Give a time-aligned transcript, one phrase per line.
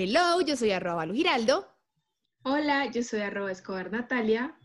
[0.00, 1.66] Hello, yo soy arroba Lu Giraldo.
[2.44, 4.56] Hola, yo soy arroba Escobar Natalia.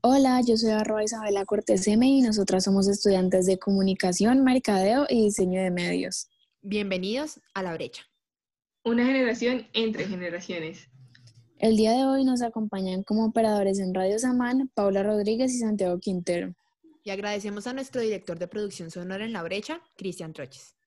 [0.00, 5.26] Hola, yo soy arroba Isabela Cortés M y nosotras somos estudiantes de comunicación, mercadeo y
[5.26, 6.28] diseño de medios.
[6.60, 8.02] Bienvenidos a La Brecha.
[8.82, 10.88] Una generación entre generaciones.
[11.58, 16.00] El día de hoy nos acompañan como operadores en Radio Samán, Paula Rodríguez y Santiago
[16.00, 16.52] Quintero.
[17.04, 20.77] Y agradecemos a nuestro director de producción sonora en La Brecha, Cristian Troches.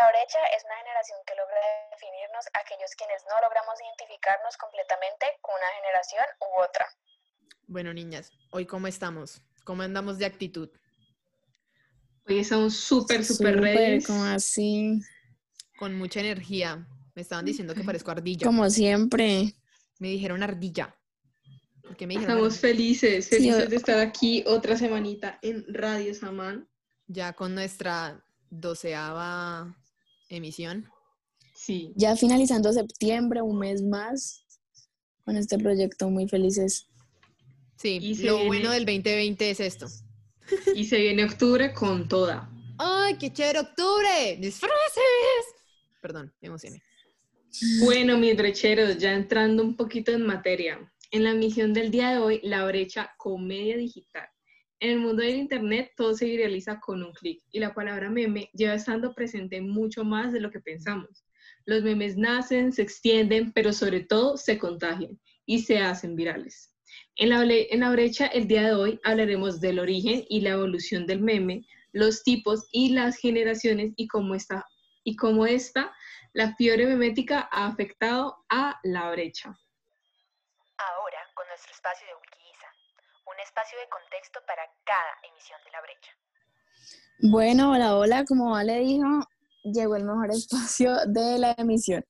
[0.00, 1.60] La brecha es una generación que logra
[1.92, 6.86] definirnos aquellos quienes no logramos identificarnos completamente con una generación u otra.
[7.66, 9.42] Bueno, niñas, hoy cómo estamos?
[9.64, 10.70] ¿Cómo andamos de actitud?
[12.26, 14.02] Hoy estamos súper, súper ready.
[14.02, 15.00] como así.
[15.78, 16.86] Con mucha energía.
[17.14, 18.46] Me estaban diciendo que parezco ardilla.
[18.46, 19.52] Como siempre.
[19.98, 20.96] Me dijeron ardilla.
[21.82, 22.60] ¿Por qué me dijeron Estamos ardilla?
[22.60, 26.66] felices, Sí, felices o- de estar aquí otra semanita en Radio Samán.
[27.06, 29.76] Ya con nuestra doceava
[30.30, 30.88] emisión.
[31.54, 34.44] Sí, Ya finalizando septiembre, un mes más,
[35.24, 36.86] con este proyecto muy felices.
[37.76, 39.86] Sí, Y lo viene- bueno del 2020 es esto.
[40.74, 42.50] y se viene octubre con toda.
[42.78, 44.36] ¡Ay, qué chévere octubre!
[44.40, 45.44] ¡Disfraces!
[46.00, 46.82] Perdón, me emocioné.
[47.84, 50.90] Bueno, mis brecheros, ya entrando un poquito en materia.
[51.10, 54.28] En la misión del día de hoy, la brecha comedia digital.
[54.80, 58.50] En el mundo del Internet, todo se viraliza con un clic y la palabra meme
[58.54, 61.22] lleva estando presente mucho más de lo que pensamos.
[61.66, 66.74] Los memes nacen, se extienden, pero sobre todo se contagian y se hacen virales.
[67.16, 71.06] En la, en la brecha, el día de hoy, hablaremos del origen y la evolución
[71.06, 74.66] del meme, los tipos y las generaciones y cómo esta,
[75.04, 75.94] y cómo esta
[76.32, 79.58] la fiebre memética ha afectado a la brecha.
[80.78, 82.29] Ahora, con nuestro espacio de
[83.42, 86.10] espacio de contexto para cada emisión de la brecha.
[87.22, 89.06] Bueno, hola, hola, como Vale dijo,
[89.64, 92.04] llegó el mejor espacio de la emisión.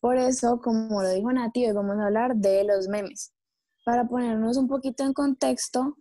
[0.00, 3.32] Por eso, como lo dijo Nati, hoy vamos a hablar de los memes.
[3.84, 5.96] Para ponernos un poquito en contexto,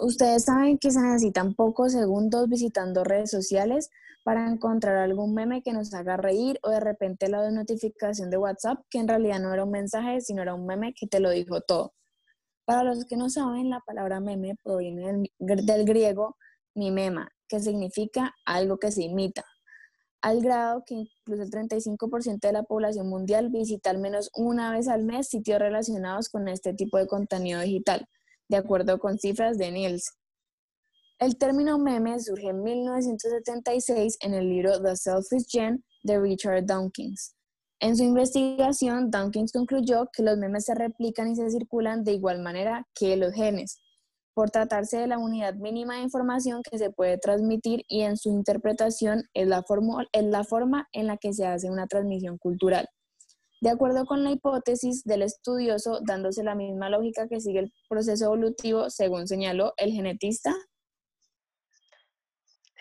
[0.00, 3.90] ustedes saben que se necesitan pocos segundos visitando redes sociales
[4.24, 8.78] para encontrar algún meme que nos haga reír o de repente la notificación de WhatsApp
[8.90, 11.60] que en realidad no era un mensaje, sino era un meme que te lo dijo
[11.60, 11.94] todo.
[12.68, 16.36] Para los que no saben, la palabra meme proviene del, griego
[16.74, 19.42] mimema, que significa algo que se imita,
[20.20, 24.86] al grado que incluso el 35% de la población mundial visita al menos una vez
[24.88, 28.06] al mes sitios relacionados con este tipo de contenido digital,
[28.50, 30.14] de acuerdo con cifras de Nielsen.
[31.20, 37.34] El término meme surge en 1976 en el libro The Selfish Gen de Richard Dawkins.
[37.80, 42.40] En su investigación, Dawkins concluyó que los memes se replican y se circulan de igual
[42.40, 43.80] manera que los genes,
[44.34, 48.30] por tratarse de la unidad mínima de información que se puede transmitir y en su
[48.30, 49.64] interpretación es la,
[50.12, 52.88] es la forma en la que se hace una transmisión cultural.
[53.60, 58.26] De acuerdo con la hipótesis del estudioso, dándose la misma lógica que sigue el proceso
[58.26, 60.50] evolutivo, según señaló el genetista,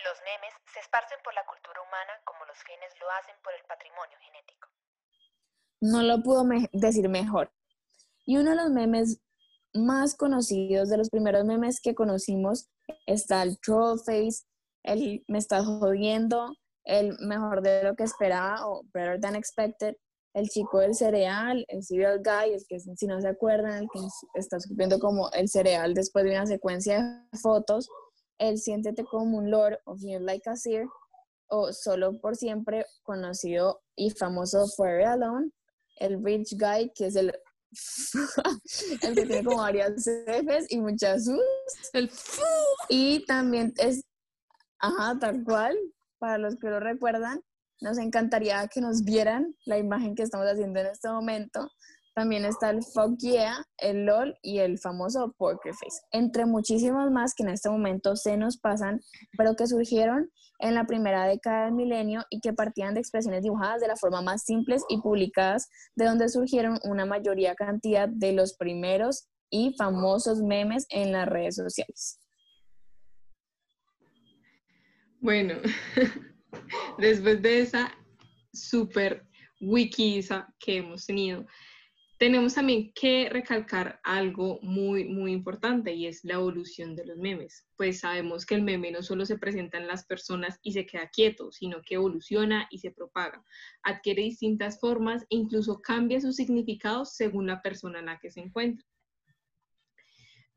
[0.08, 3.64] Los memes se esparcen por la cultura humana como los genes lo hacen por el
[3.66, 4.18] patrimonio.
[5.82, 7.52] No lo pudo me- decir mejor.
[8.26, 9.20] Y uno de los memes
[9.74, 12.68] más conocidos, de los primeros memes que conocimos,
[13.06, 14.44] está el troll face,
[14.84, 16.56] el me estás jodiendo,
[16.86, 19.96] el mejor de lo que esperaba o better than expected,
[20.34, 24.00] el chico del cereal, el cereal guy, el que si no se acuerdan, el que
[24.36, 27.90] está escribiendo como el cereal después de una secuencia de fotos,
[28.38, 30.86] el siéntete como un lord o feel like a seer,
[31.50, 35.52] o solo por siempre conocido y famoso Forever Alone,
[36.00, 37.34] el rich guy, que es el,
[39.02, 41.40] el que tiene como varias Fs y muchas U's.
[41.94, 42.12] El
[42.90, 44.04] Y también es,
[44.80, 45.78] ajá, tal cual,
[46.20, 47.42] para los que lo recuerdan,
[47.82, 51.70] nos encantaría que nos vieran la imagen que estamos haciendo en este momento.
[52.18, 57.36] También está el fuck yeah, el LOL y el famoso poker face, entre muchísimos más
[57.36, 59.02] que en este momento se nos pasan,
[59.38, 60.28] pero que surgieron
[60.58, 64.24] en la primera década del milenio y que partían de expresiones dibujadas de la forma
[64.24, 70.42] más simples y publicadas, de donde surgieron una mayoría cantidad de los primeros y famosos
[70.42, 72.20] memes en las redes sociales.
[75.20, 75.54] Bueno,
[76.98, 77.92] después de esa
[78.52, 79.24] super
[79.62, 81.46] wikiza que hemos tenido,
[82.18, 87.66] tenemos también que recalcar algo muy, muy importante y es la evolución de los memes.
[87.76, 91.10] Pues sabemos que el meme no solo se presenta en las personas y se queda
[91.10, 93.44] quieto, sino que evoluciona y se propaga,
[93.84, 98.40] adquiere distintas formas e incluso cambia su significado según la persona en la que se
[98.40, 98.84] encuentra.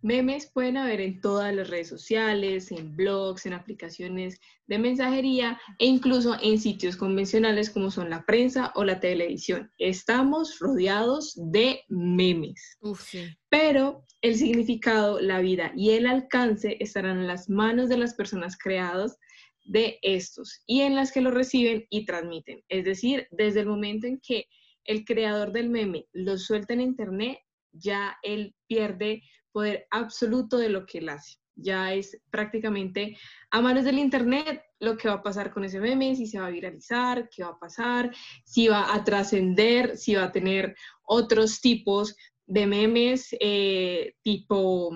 [0.03, 5.87] Memes pueden haber en todas las redes sociales, en blogs, en aplicaciones de mensajería e
[5.87, 9.71] incluso en sitios convencionales como son la prensa o la televisión.
[9.79, 12.79] Estamos rodeados de memes.
[12.81, 13.29] Uf, sí.
[13.51, 18.57] Pero el significado, la vida y el alcance estarán en las manos de las personas
[18.57, 19.19] creadas
[19.65, 22.63] de estos y en las que lo reciben y transmiten.
[22.69, 24.47] Es decir, desde el momento en que
[24.85, 27.39] el creador del meme lo suelta en internet,
[27.73, 31.37] ya él pierde poder absoluto de lo que él hace.
[31.57, 33.19] Ya es prácticamente
[33.51, 36.47] a manos del Internet lo que va a pasar con ese meme, si se va
[36.47, 38.15] a viralizar, qué va a pasar,
[38.45, 42.17] si va a trascender, si va a tener otros tipos
[42.47, 44.91] de memes eh, tipo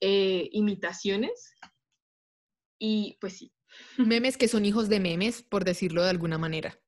[0.00, 1.54] eh, imitaciones.
[2.78, 3.52] Y pues sí.
[3.96, 6.78] Memes que son hijos de memes, por decirlo de alguna manera.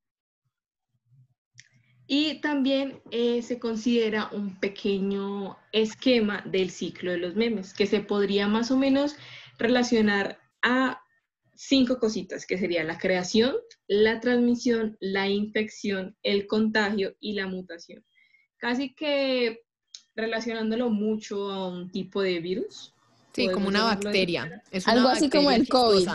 [2.13, 8.01] Y también eh, se considera un pequeño esquema del ciclo de los memes, que se
[8.01, 9.15] podría más o menos
[9.59, 11.01] relacionar a
[11.55, 13.55] cinco cositas, que sería la creación,
[13.87, 18.05] la transmisión, la infección, el contagio y la mutación.
[18.57, 19.61] Casi que
[20.17, 22.93] relacionándolo mucho a un tipo de virus.
[23.33, 24.61] Sí, como una bacteria.
[24.73, 26.09] Es una Algo así como el COVID.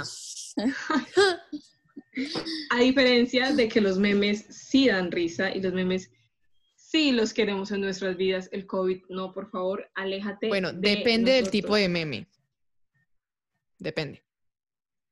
[2.72, 6.10] A diferencia de que los memes sí dan risa y los memes
[6.76, 10.48] sí los queremos en nuestras vidas, el COVID no, por favor, aléjate.
[10.48, 12.28] Bueno, de depende del tipo de meme.
[13.80, 14.24] Depende.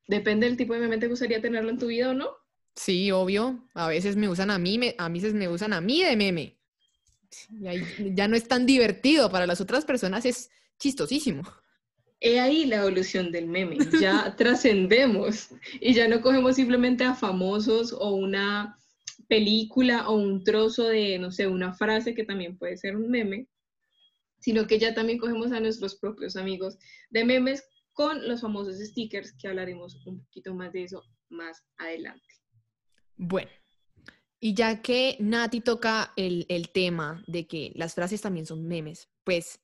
[0.08, 2.30] Depende del tipo de meme, ¿te gustaría tenerlo en tu vida o no?
[2.76, 3.68] Sí, obvio.
[3.74, 6.58] A veces me usan a mí, me- a veces me usan a mí de meme.
[7.60, 7.84] Y ahí
[8.16, 9.30] ya no es tan divertido.
[9.30, 10.50] Para las otras personas es
[10.80, 11.44] chistosísimo.
[12.25, 13.78] He ahí la evolución del meme.
[14.00, 15.50] Ya trascendemos
[15.81, 18.78] y ya no cogemos simplemente a famosos o una
[19.28, 23.50] película o un trozo de, no sé, una frase que también puede ser un meme,
[24.40, 26.78] sino que ya también cogemos a nuestros propios amigos
[27.10, 27.62] de memes
[27.92, 32.24] con los famosos stickers, que hablaremos un poquito más de eso más adelante.
[33.18, 33.52] Bueno,
[34.40, 39.10] y ya que Nati toca el, el tema de que las frases también son memes,
[39.25, 39.60] pues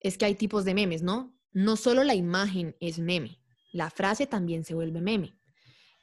[0.00, 1.34] es que hay tipos de memes, ¿no?
[1.54, 3.38] No solo la imagen es meme,
[3.72, 5.38] la frase también se vuelve meme.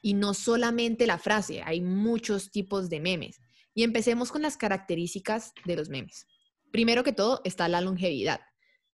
[0.00, 3.38] Y no solamente la frase, hay muchos tipos de memes.
[3.74, 6.26] Y empecemos con las características de los memes.
[6.72, 8.40] Primero que todo está la longevidad,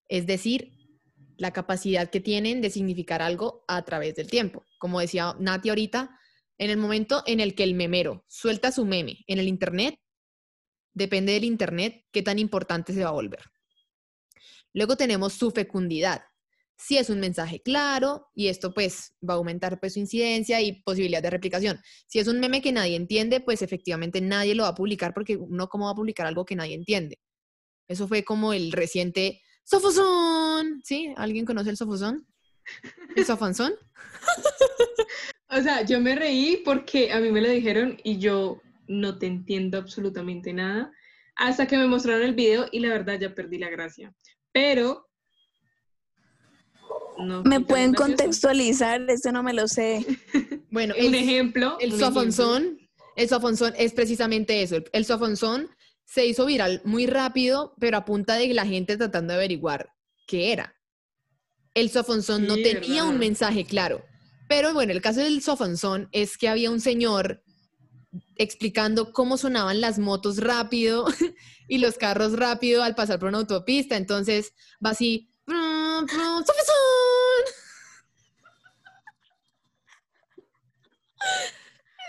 [0.09, 0.73] es decir,
[1.37, 4.65] la capacidad que tienen de significar algo a través del tiempo.
[4.79, 6.19] Como decía Nati ahorita,
[6.59, 9.95] en el momento en el que el memero suelta su meme en el Internet,
[10.93, 13.45] depende del Internet qué tan importante se va a volver.
[14.75, 16.23] Luego tenemos su fecundidad.
[16.79, 20.81] Si es un mensaje claro, y esto pues va a aumentar pues su incidencia y
[20.83, 21.81] posibilidad de replicación.
[22.07, 25.37] Si es un meme que nadie entiende, pues efectivamente nadie lo va a publicar porque
[25.37, 27.19] uno cómo va a publicar algo que nadie entiende.
[27.89, 30.81] Eso fue como el reciente Sofozón.
[30.85, 31.13] ¿Sí?
[31.17, 32.27] ¿Alguien conoce el Sofozón?
[33.17, 33.75] ¿El Sofanzón?
[35.51, 39.27] O sea, yo me reí porque a mí me lo dijeron y yo no te
[39.27, 40.93] entiendo absolutamente nada
[41.37, 44.15] hasta que me mostraron el video y la verdad ya perdí la gracia.
[44.53, 45.09] Pero...
[47.19, 48.17] No, ¿Me pueden gracioso.
[48.17, 49.01] contextualizar?
[49.11, 50.05] Eso no me lo sé.
[50.71, 51.79] Bueno, Un el- ejemplo.
[51.81, 52.07] El un ejemplo.
[52.07, 52.79] sofonzón,
[53.17, 54.77] el sofonzón es precisamente eso.
[54.77, 55.71] El, el sofonzón
[56.05, 59.91] se hizo viral muy rápido, pero a punta de la gente tratando de averiguar
[60.27, 60.75] qué era.
[61.75, 64.05] El sofonzón no tenía un mensaje claro.
[64.49, 67.43] Pero bueno, el caso del sofonzón es que había un señor
[68.37, 71.07] explicando cómo sonaban las motos rápido
[71.69, 73.97] y los carros rápido al pasar por una autopista.
[73.97, 74.53] Entonces
[74.85, 77.55] va así, "Brum, brum, ¡Sofonzón!".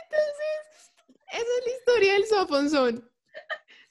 [0.04, 0.92] Entonces,
[1.32, 3.10] esa es la historia del sofonzón.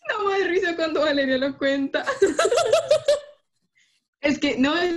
[0.08, 2.02] No más risa cuando Valeria lo cuenta.
[4.22, 4.94] es que no es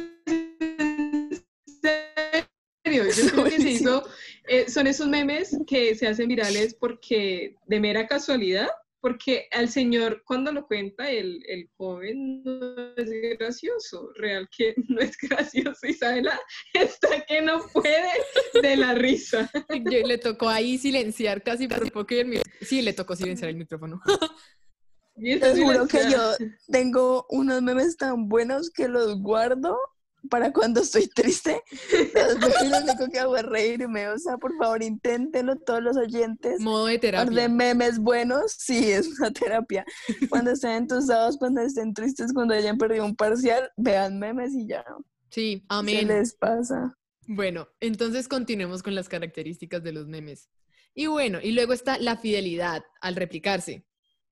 [1.82, 3.12] serio.
[3.14, 4.08] Yo creo que se hizo.
[4.48, 8.70] eh, son esos memes que se hacen virales porque de mera casualidad,
[9.02, 15.02] porque al señor cuando lo cuenta el, el joven no es gracioso, real que no
[15.02, 16.40] es gracioso, Isabela
[16.74, 18.10] está que no puede
[18.62, 19.50] de la risa.
[19.92, 22.14] Yo- le tocó ahí silenciar casi por poco.
[22.14, 24.00] y el Sí, le tocó silenciar el micrófono.
[25.16, 26.34] Te juro que yo
[26.72, 29.78] tengo unos memes tan buenos que los guardo
[30.30, 31.62] para cuando estoy triste.
[32.70, 34.08] Lo único que hago es reírme.
[34.10, 36.60] O sea, por favor, inténtenlo todos los oyentes.
[36.60, 37.50] Modo de Par de terapia.
[37.50, 39.86] memes buenos, sí, es una terapia.
[40.30, 44.86] Cuando estén entusiasmados, cuando estén tristes, cuando hayan perdido un parcial, vean memes y ya
[45.30, 46.08] Sí, se amén.
[46.08, 46.98] les pasa.
[47.28, 50.50] Bueno, entonces continuemos con las características de los memes.
[50.94, 53.86] Y bueno, y luego está la fidelidad al replicarse.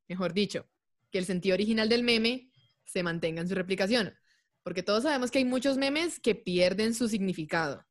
[0.10, 0.68] Mejor dicho,
[1.12, 2.52] que el sentido original del meme
[2.84, 4.14] se mantenga en su replicación.
[4.70, 7.84] Porque todos sabemos que hay muchos memes que pierden su significado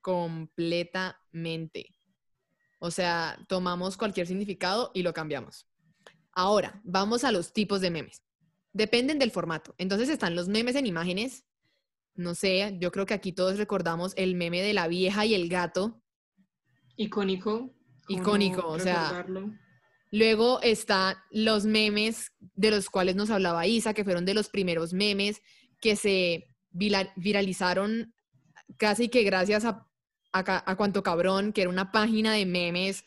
[0.00, 1.94] completamente.
[2.80, 5.68] O sea, tomamos cualquier significado y lo cambiamos.
[6.32, 8.24] Ahora, vamos a los tipos de memes.
[8.72, 9.76] Dependen del formato.
[9.78, 11.44] Entonces están los memes en imágenes.
[12.16, 15.48] No sé, yo creo que aquí todos recordamos el meme de la vieja y el
[15.48, 16.02] gato.
[16.96, 17.72] Icónico.
[18.08, 19.24] ¿cómo Icónico, no o sea?
[20.10, 24.92] Luego están los memes de los cuales nos hablaba Isa, que fueron de los primeros
[24.92, 25.40] memes
[25.84, 28.14] que se viralizaron
[28.78, 29.86] casi que gracias a,
[30.32, 33.04] a, Cuanto Cabrón, que era una página de memes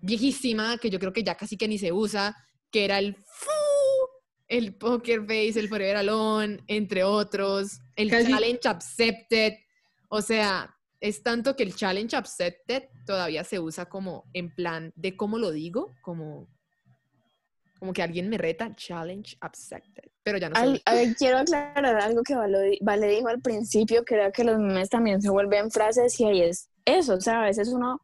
[0.00, 2.34] viejísima, que yo creo que ya casi que ni se usa,
[2.70, 3.18] que era el
[4.48, 9.54] el Poker Face, el Forever Alone, entre otros, el Casi- Challenge Accepted.
[10.08, 15.16] O sea, es tanto que el Challenge Accepted todavía se usa como en plan de
[15.16, 16.48] cómo lo digo, como,
[17.78, 20.15] como que alguien me reta, Challenge Accepted.
[20.26, 24.04] Pero ya no Al- a ver, quiero aclarar algo que Vale, Vale dijo al principio,
[24.04, 27.42] que era que los memes también se vuelven frases y ahí es eso, o sea,
[27.42, 28.00] a veces uno,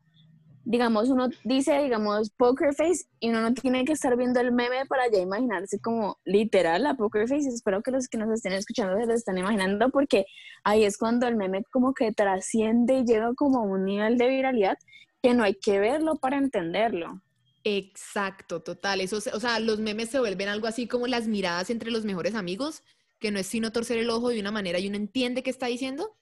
[0.65, 4.87] digamos, uno dice, digamos, poker face y uno no tiene que estar viendo el meme
[4.89, 7.49] para ya imaginarse como literal la poker face.
[7.49, 10.25] Espero que los que nos estén escuchando se lo estén imaginando porque
[10.63, 14.29] ahí es cuando el meme como que trasciende y llega como a un nivel de
[14.29, 14.79] viralidad
[15.21, 17.21] que no hay que verlo para entenderlo.
[17.65, 19.01] Exacto, total.
[19.01, 22.35] Eso, o sea, los memes se vuelven algo así como las miradas entre los mejores
[22.35, 22.83] amigos,
[23.21, 25.67] que no es sino torcer el ojo de una manera y uno entiende qué está
[25.67, 26.17] diciendo.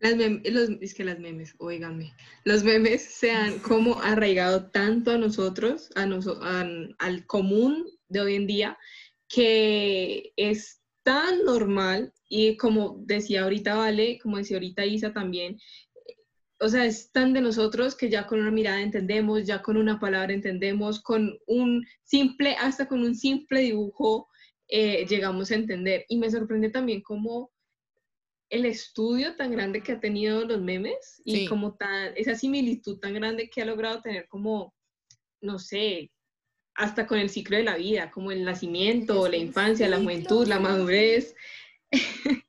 [0.00, 2.12] Las mem- los, es que las memes, oíganme,
[2.44, 6.40] los memes se han como arraigado tanto a nosotros, a noso-
[6.98, 8.78] al común de hoy en día,
[9.28, 15.58] que es tan normal y como decía ahorita Vale, como decía ahorita Isa también,
[16.60, 19.98] o sea, es tan de nosotros que ya con una mirada entendemos, ya con una
[19.98, 24.28] palabra entendemos, con un simple, hasta con un simple dibujo
[24.68, 26.04] eh, llegamos a entender.
[26.08, 27.52] Y me sorprende también cómo
[28.50, 31.46] el estudio tan grande que ha tenido los memes y Sí.
[31.46, 34.74] como tan, esa similitud tan grande que ha logrado tener como,
[35.40, 36.12] no sé,
[36.74, 40.10] hasta con el ciclo de la vida, como el nacimiento, Es la infancia, la ciclo
[40.10, 41.34] juventud, la madurez,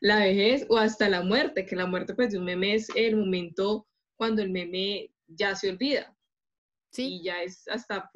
[0.00, 3.16] la vejez o hasta la muerte, que la muerte pues de un meme es el
[3.16, 6.14] momento cuando el meme ya se olvida
[6.94, 8.08] Sí, y ya es hasta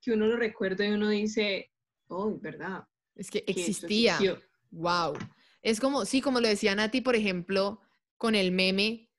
[0.00, 1.70] que uno lo recuerda y uno dice,
[2.08, 2.84] oh, verdad,
[3.14, 4.14] es que que existía.
[4.14, 4.42] existió".
[4.70, 5.18] Wow.
[5.60, 7.80] Es como, sí, como lo decía Nati, por ejemplo,
[8.16, 9.10] con el meme.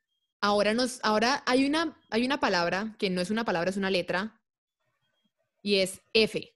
[0.41, 3.91] Ahora nos, ahora hay una, hay una palabra que no es una palabra, es una
[3.91, 4.41] letra.
[5.62, 6.55] Y es F.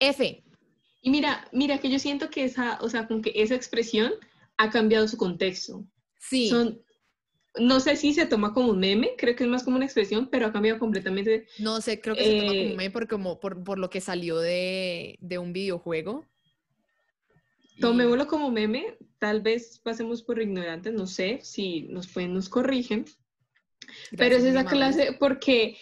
[0.00, 0.44] F.
[1.00, 4.12] Y mira, mira que yo siento que esa, o sea, como que esa expresión
[4.56, 5.84] ha cambiado su contexto.
[6.18, 6.48] Sí.
[6.48, 6.82] Son,
[7.58, 10.28] no sé si se toma como un meme, creo que es más como una expresión,
[10.30, 11.46] pero ha cambiado completamente.
[11.58, 14.00] No sé, creo que se toma como Eh, meme por, como, por, por lo que
[14.00, 16.24] salió de, de un videojuego.
[17.80, 23.04] Tomémoslo como meme, tal vez pasemos por ignorantes, no sé si nos pueden, nos corrigen,
[24.10, 25.78] pero Gracias, es muy esa clase porque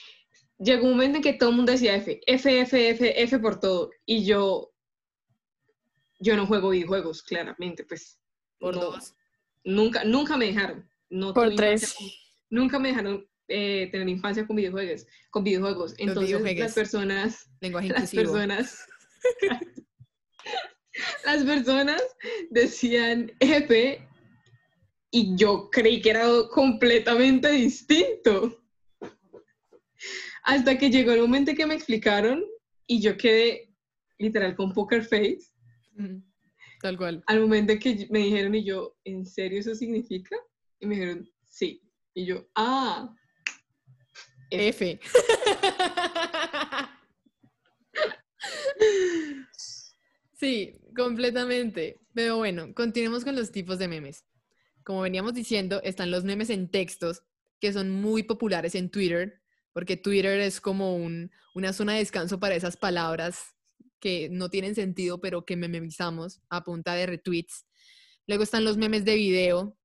[0.58, 3.60] llegó un momento en que todo el mundo decía F, F, F, F, F por
[3.60, 4.74] todo, y yo,
[6.18, 8.18] yo no juego videojuegos, claramente, pues.
[8.58, 9.14] Por no, dos.
[9.64, 10.88] Nunca, nunca me dejaron.
[11.10, 11.94] No Por infancia tres.
[11.94, 12.06] con-
[12.50, 15.06] nunca me dejaron eh, tener infancia con videojuegos.
[15.30, 15.94] Con videojuegos.
[15.98, 16.60] Entonces videojuegos.
[16.60, 18.32] las personas, Lenguaje las inclusivo.
[18.32, 18.86] personas,
[21.24, 22.02] las personas
[22.50, 24.08] decían F
[25.10, 28.62] y yo creí que era completamente distinto.
[30.44, 32.44] Hasta que llegó el momento en que me explicaron
[32.86, 33.74] y yo quedé
[34.18, 35.40] literal con poker face
[36.82, 37.22] Tal cual.
[37.26, 40.36] al momento en que me dijeron y yo, ¿en serio eso significa?
[40.78, 41.82] Y me dijeron, sí.
[42.14, 43.14] Y yo, ah.
[44.50, 44.90] F.
[44.90, 45.00] F.
[50.38, 51.98] Sí, completamente.
[52.14, 54.24] Pero bueno, continuemos con los tipos de memes.
[54.84, 57.22] Como veníamos diciendo, están los memes en textos,
[57.60, 59.40] que son muy populares en Twitter,
[59.72, 63.55] porque Twitter es como un- una zona de descanso para esas palabras
[64.00, 67.66] que no tienen sentido, pero que memizamos a punta de retweets.
[68.26, 69.78] Luego están los memes de video,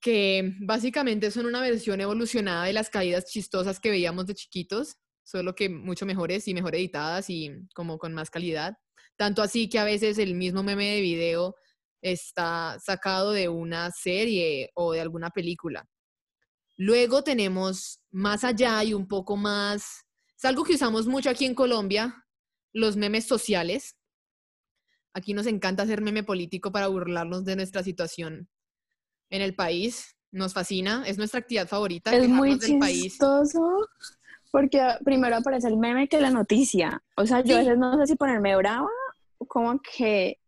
[0.00, 5.54] que básicamente son una versión evolucionada de las caídas chistosas que veíamos de chiquitos, solo
[5.54, 8.74] que mucho mejores y mejor editadas y como con más calidad.
[9.16, 11.56] Tanto así que a veces el mismo meme de video
[12.02, 15.88] está sacado de una serie o de alguna película.
[16.76, 20.04] Luego tenemos más allá y un poco más,
[20.36, 22.25] es algo que usamos mucho aquí en Colombia,
[22.76, 23.96] los memes sociales.
[25.14, 28.48] Aquí nos encanta hacer meme político para burlarnos de nuestra situación
[29.30, 30.14] en el país.
[30.30, 32.14] Nos fascina, es nuestra actividad favorita.
[32.14, 33.88] Es muy chistoso
[34.52, 37.02] porque primero aparece el meme que la noticia.
[37.16, 38.90] O sea, yo a veces no sé si ponerme brava
[39.38, 40.38] o como que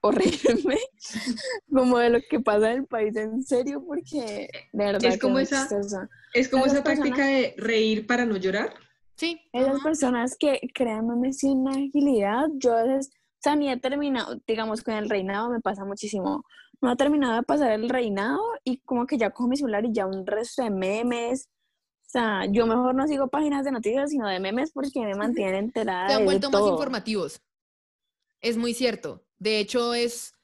[0.00, 0.76] o reírme
[1.72, 5.36] como de lo que pasa en el país en serio, porque de verdad Es como
[5.36, 5.68] que esa-.
[6.34, 8.74] Es como esa práctica de reír para no llorar.
[9.16, 9.40] Sí.
[9.52, 9.84] Esas ajá.
[9.84, 14.40] personas que crean memes sin una agilidad, yo a veces, o sea, ni he terminado,
[14.46, 16.44] digamos, con el reinado me pasa muchísimo.
[16.80, 19.92] No he terminado de pasar el reinado y como que ya cojo mi celular y
[19.92, 21.48] ya un resto de memes.
[22.06, 25.54] O sea, yo mejor no sigo páginas de noticias, sino de memes porque me mantienen
[25.56, 27.40] enterada Se han de vuelto más informativos.
[28.40, 29.24] Es muy cierto.
[29.38, 30.34] De hecho, es,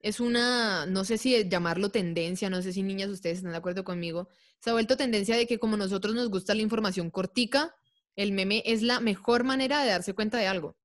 [0.00, 3.84] es una, no sé si llamarlo tendencia, no sé si niñas ustedes están de acuerdo
[3.84, 4.28] conmigo.
[4.58, 7.74] Se ha vuelto tendencia de que como nosotros nos gusta la información cortica,
[8.16, 10.76] el meme es la mejor manera de darse cuenta de algo.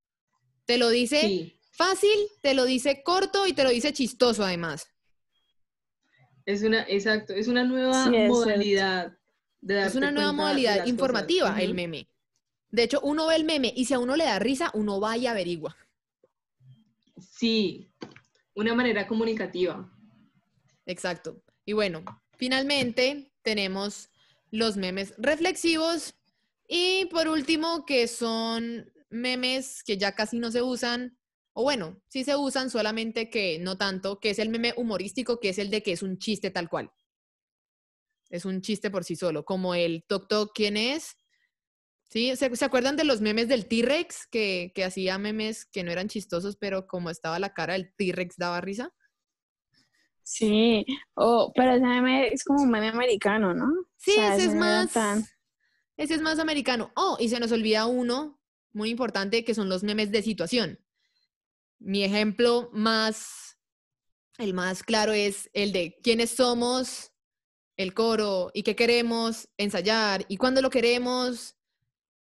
[0.65, 4.87] Te lo dice Sí, fácil, te lo dice corto y te lo dice chistoso además.
[6.45, 8.33] es una, exacto, es una nueva Sí, es cierto.
[8.33, 9.17] modalidad
[9.61, 12.07] de Es una nueva modalidad informativa el meme.
[12.69, 15.17] De hecho, uno ve el meme y si a uno le da risa, uno va
[15.17, 15.75] y averigua.
[17.19, 17.91] Sí,
[18.55, 19.89] una manera comunicativa.
[20.85, 21.41] Exacto.
[21.65, 22.03] Y bueno,
[22.37, 24.09] finalmente tenemos
[24.51, 26.15] los memes reflexivos
[26.73, 31.17] y por último que son memes que ya casi no se usan,
[31.53, 35.49] o bueno, sí se usan, solamente que no tanto, que es el meme humorístico, que
[35.49, 36.91] es el de que es un chiste tal cual.
[38.31, 41.17] Es un chiste por sí solo, como el Tok Tok, ¿quién es?
[42.09, 42.35] ¿Sí?
[42.35, 44.27] ¿Se, se acuerdan de los memes del T-Rex?
[44.31, 48.37] Que, que hacía memes que no eran chistosos, pero como estaba la cara del T-Rex
[48.37, 48.93] daba risa.
[50.23, 50.85] Sí,
[51.15, 53.65] oh, pero ese meme es como un meme americano, ¿no?
[53.65, 54.91] O Sí, sea, ese es más.
[54.93, 55.25] tan-
[56.01, 56.91] Ese es más americano.
[56.95, 58.41] Oh, y se nos olvida uno
[58.73, 60.79] muy importante que son los memes de situación.
[61.77, 63.59] Mi ejemplo más,
[64.39, 67.11] el más claro es el de quiénes somos,
[67.77, 71.55] el coro y qué queremos ensayar y cuándo lo queremos.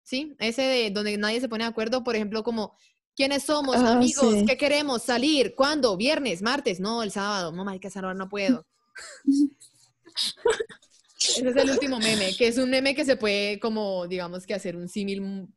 [0.04, 2.76] Sí, ese de donde nadie se pone de acuerdo, por ejemplo, como
[3.16, 4.44] quiénes somos, Ah, amigos, sí.
[4.46, 8.64] qué queremos salir, cuándo, viernes, martes, no, el sábado, no, marica, esa no puedo.
[11.28, 14.54] Ese es el último meme, que es un meme que se puede como, digamos que
[14.54, 15.48] hacer un símil mu-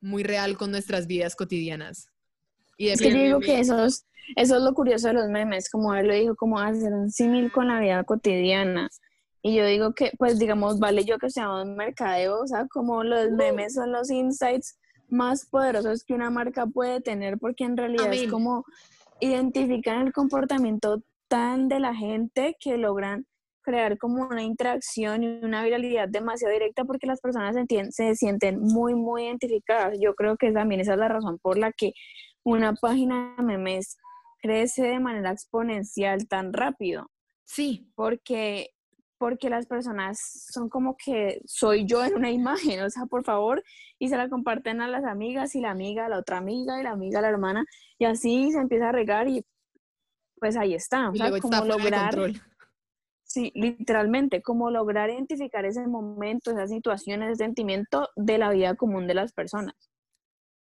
[0.00, 2.08] muy real con nuestras vidas cotidianas.
[2.76, 5.68] Y Es que yo digo que eso es, eso es lo curioso de los memes,
[5.68, 8.88] como él lo dijo, como hacer un símil con la vida cotidiana.
[9.42, 13.02] Y yo digo que, pues digamos, vale yo que sea un mercadeo, o sea, como
[13.04, 14.78] los memes son los insights
[15.08, 18.24] más poderosos que una marca puede tener, porque en realidad Amén.
[18.24, 18.64] es como
[19.20, 23.26] identifican el comportamiento tan de la gente que logran
[23.68, 28.60] crear como una interacción y una viralidad demasiado directa porque las personas se, se sienten
[28.60, 29.98] muy, muy identificadas.
[30.00, 31.92] Yo creo que también esa es la razón por la que
[32.44, 33.96] una página de memes
[34.40, 37.10] crece de manera exponencial tan rápido,
[37.48, 38.74] Sí, porque,
[39.16, 40.20] porque las personas
[40.52, 42.30] son como que soy yo en una
[42.70, 43.64] imagen, o sea, por favor,
[43.98, 46.84] y se la comparten a las amigas y la amiga a la otra amiga y
[46.84, 47.64] la amiga a la hermana,
[47.98, 49.44] y así se empieza a regar y
[50.38, 52.42] pues ahí está, o y sea, luego está como fuera de lograr, control.
[53.38, 59.06] Sí, literalmente, como lograr identificar ese momento, esa situación, ese sentimiento de la vida común
[59.06, 59.74] de las personas.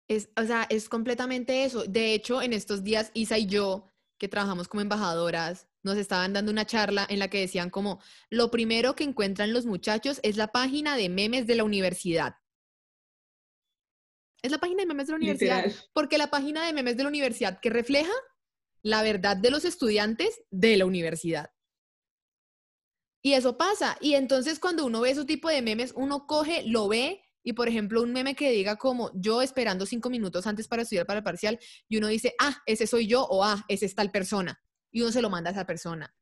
[0.09, 1.85] Es, o sea, es completamente eso.
[1.85, 6.53] De hecho, en estos días, Isa y yo, que trabajamos como embajadoras, nos estaban dando
[6.53, 10.49] una charla en la que decían como, lo primero que encuentran los muchachos es la
[10.49, 12.35] página de memes de la universidad.
[14.43, 15.65] Es la página de memes de la universidad.
[15.65, 15.89] Literal.
[15.95, 18.12] Porque la página de memes de la universidad que refleja
[18.83, 21.51] la verdad de los estudiantes de la universidad.
[23.27, 23.99] Y eso pasa.
[24.01, 27.67] Y entonces cuando uno ve ese tipo de memes, uno coge, lo ve y por
[27.67, 31.25] ejemplo un meme que diga como yo esperando cinco minutos antes para estudiar para el
[31.25, 31.59] parcial
[31.89, 34.62] y uno dice, ah, ese soy yo o ah, ese es tal persona.
[34.93, 36.15] Y uno se lo manda a esa persona.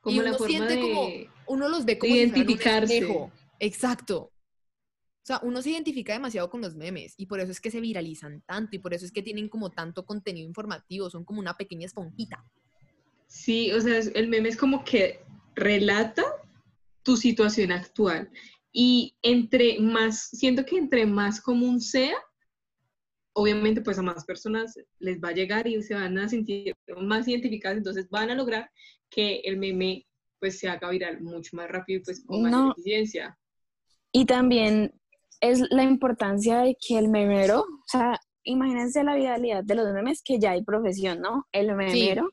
[0.00, 1.08] Como y la uno forma siente como,
[1.46, 2.98] uno los ve como si un identificarse.
[2.98, 3.30] espejo.
[3.60, 4.18] Exacto.
[4.18, 7.80] O sea, uno se identifica demasiado con los memes y por eso es que se
[7.80, 11.56] viralizan tanto y por eso es que tienen como tanto contenido informativo, son como una
[11.56, 12.44] pequeña esponjita.
[13.28, 15.20] Sí, o sea, el meme es como que
[15.54, 16.22] relata
[17.02, 18.30] tu situación actual.
[18.72, 22.14] Y entre más, siento que entre más común sea,
[23.34, 27.28] obviamente pues a más personas les va a llegar y se van a sentir más
[27.28, 28.70] identificadas, entonces van a lograr
[29.10, 30.06] que el meme
[30.38, 32.72] pues se haga viral mucho más rápido y pues con No.
[32.72, 33.38] eficiencia.
[34.10, 34.92] Y también
[35.40, 40.22] es la importancia de que el memero, o sea, imagínense la viralidad de los memes
[40.22, 41.46] que ya hay profesión, ¿no?
[41.52, 42.32] El memero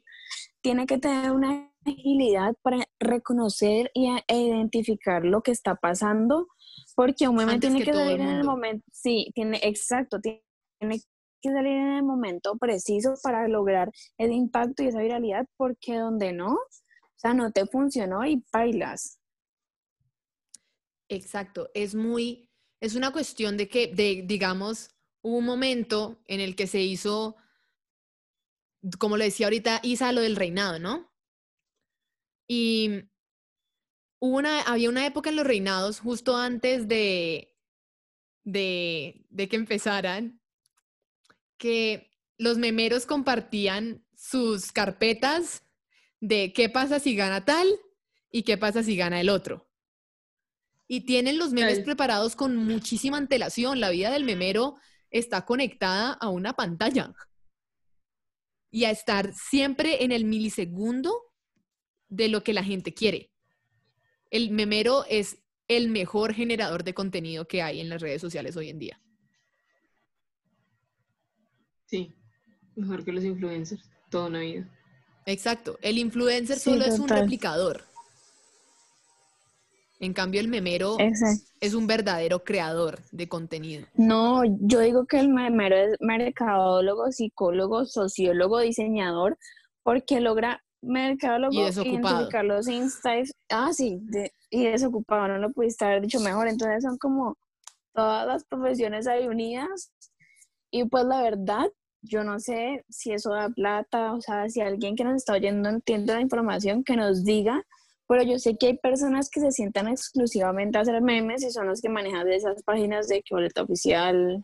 [0.62, 6.48] tiene que tener una agilidad para reconocer y e identificar lo que está pasando,
[6.96, 10.20] porque un meme tiene que que, todo el salir en el momento, sí, tiene, exacto,
[10.20, 10.42] tiene
[10.80, 16.34] que salir en el momento preciso para lograr el impacto y esa viralidad, porque donde
[16.34, 19.20] no, o sea, no te funcionó y bailas.
[21.10, 22.50] Exacto, es muy,
[22.82, 27.36] es una cuestión de que, de, digamos, hubo un momento en el que se hizo
[28.98, 31.09] como lo decía ahorita Isa, lo del reinado, ¿no?
[32.52, 33.04] Y
[34.18, 37.56] hubo una, había una época en los reinados, justo antes de,
[38.44, 40.42] de, de que empezaran,
[41.58, 42.10] que
[42.40, 45.64] los memeros compartían sus carpetas
[46.20, 47.68] de qué pasa si gana tal
[48.32, 49.70] y qué pasa si gana el otro.
[50.88, 53.80] Y tienen los memes preparados con muchísima antelación.
[53.80, 54.78] La vida del memero
[55.12, 57.14] está conectada a una pantalla.
[58.72, 61.29] Y a estar siempre en el milisegundo
[62.10, 63.30] de lo que la gente quiere.
[64.32, 68.70] El memero es el mejor generador de contenido que hay en las redes sociales hoy
[68.70, 69.02] en día.
[71.86, 72.14] Sí,
[72.76, 74.68] mejor que los influencers, toda una vida.
[75.26, 75.78] Exacto.
[75.82, 77.84] El influencer Sí, solo es un replicador.
[80.00, 81.44] En cambio, el memero Exacto.
[81.60, 83.86] es un verdadero creador de contenido.
[83.96, 89.38] No, yo digo que el memero es mercadólogo, psicólogo, sociólogo, diseñador,
[89.84, 93.32] porque logra mercadólogo Y identificar los insights.
[93.50, 96.48] Ah, sí, de- y desocupado, no lo pudiste haber dicho mejor.
[96.48, 97.38] Entonces son como
[97.94, 99.92] todas las profesiones ahí unidas.
[100.72, 101.68] Y pues la verdad,
[102.02, 105.70] yo no sé si eso da plata, o sea, si alguien que nos está oyendo
[105.70, 107.64] entiende la información, que nos diga.
[108.08, 111.68] Pero yo sé que hay personas que se sientan exclusivamente a hacer memes y son
[111.68, 114.44] los que manejan esas páginas de que boleta oficial.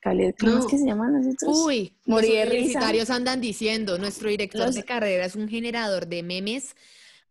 [0.00, 0.66] Cali- ¿Cómo es No.
[0.66, 1.58] que se llaman los otros?
[1.66, 2.32] Uy, los risa.
[2.32, 6.74] universitarios andan diciendo, nuestro director Los- de carrera es un generador de memes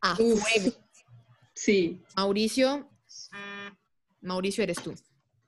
[0.02, 0.40] a Uf.
[0.42, 0.76] fuego.
[1.54, 2.88] Sí, Mauricio,
[4.22, 4.94] Mauricio eres tú,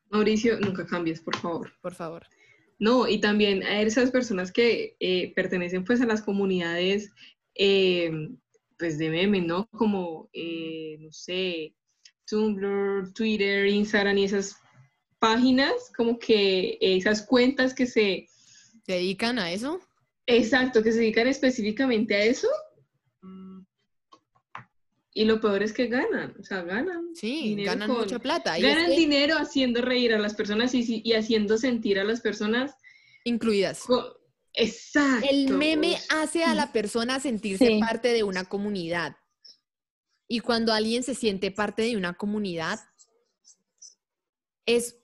[0.10, 1.72] Mauricio, nunca cambies, por favor.
[1.82, 2.26] por favor.
[2.80, 7.12] No, y también a esas personas que eh, pertenecen pues a las comunidades
[7.54, 8.12] eh,
[8.80, 9.68] pues de memes, ¿no?
[9.68, 11.76] Como, eh, no sé,
[12.26, 14.56] Tumblr, Twitter, Instagram y esas
[15.22, 18.28] páginas, como que esas cuentas que se,
[18.86, 19.80] ¿Se dedican a eso?
[20.26, 22.48] exacto, que se dedican específicamente a eso.
[25.14, 27.14] Y lo peor es que ganan, o sea, ganan.
[27.16, 28.58] Sí, ganan con- mucha plata.
[28.58, 32.04] Y es Ganan que- dinero haciendo reír a las personas y, y haciendo sentir a
[32.04, 32.74] las personas.
[33.26, 33.84] incluidas.
[34.54, 35.28] Exacto.
[35.30, 37.80] El meme hace a la persona sentirse Sí.
[37.80, 39.16] parte de una comunidad.
[40.28, 42.80] Y cuando alguien se siente parte de una comunidad,
[44.66, 44.96] es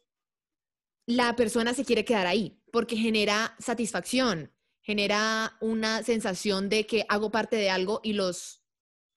[1.07, 7.31] la persona se quiere quedar ahí porque genera satisfacción, genera una sensación de que hago
[7.31, 8.61] parte de algo y los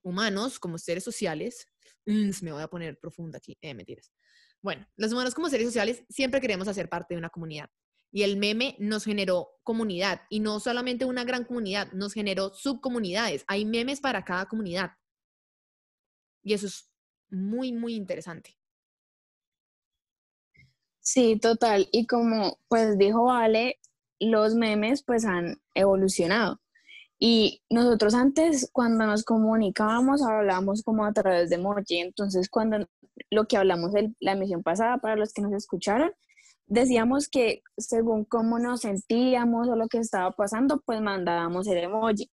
[0.03, 1.67] humanos como seres sociales,
[2.43, 4.13] me voy a poner profunda aquí, eh, mentiras.
[4.63, 7.69] Bueno, los humanos como seres sociales siempre queremos hacer parte de una comunidad.
[8.13, 13.45] Y el meme nos generó comunidad y no solamente una gran comunidad, nos generó subcomunidades.
[13.47, 14.93] Hay memes para cada comunidad.
[16.43, 16.91] Y eso es
[17.31, 18.60] muy, muy interesante.
[21.01, 21.89] Sí, total.
[21.93, 23.79] Y como pues dijo Vale,
[24.21, 26.61] los memes pues han evolucionado.
[27.19, 31.99] Y nosotros antes cuando nos comunicábamos hablábamos como a través de emoji.
[31.99, 32.87] Entonces cuando
[33.31, 36.13] lo que hablamos en la emisión pasada para los que nos escucharon,
[36.67, 42.31] decíamos que según cómo nos sentíamos o lo que estaba pasando, pues mandábamos el emoji.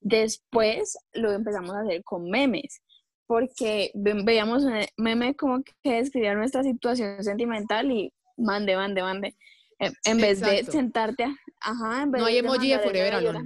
[0.00, 2.80] Después lo empezamos a hacer con memes
[3.26, 9.36] porque ve- veíamos un meme como que describía nuestra situación sentimental y mande, mande, mande.
[9.78, 13.44] En, en vez de sentarte, a- ajá, en vez No hay emoji de Forever Alone.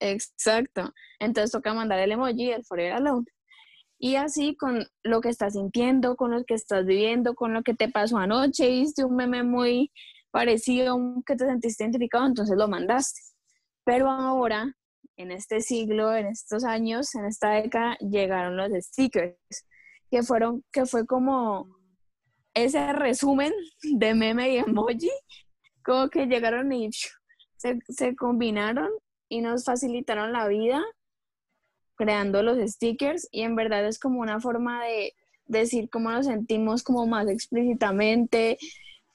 [0.00, 0.92] Exacto.
[1.18, 3.26] Entonces toca mandar el emoji del Forever Alone.
[3.98, 7.72] Y así con lo que estás sintiendo, con lo que estás viviendo, con lo que
[7.74, 9.90] te pasó anoche, viste un meme muy
[10.30, 13.20] parecido, que te sentiste identificado, entonces lo mandaste.
[13.84, 14.74] Pero ahora,
[15.16, 19.36] en este siglo, en estos años, en esta década, llegaron los stickers,
[20.10, 21.76] que fueron, que fue como
[22.54, 23.52] ese resumen
[23.82, 25.10] de meme y emoji,
[25.84, 26.90] como que llegaron y
[27.56, 28.90] se, se combinaron
[29.28, 30.82] y nos facilitaron la vida
[31.96, 35.14] creando los stickers y en verdad es como una forma de
[35.46, 38.58] decir cómo nos sentimos como más explícitamente,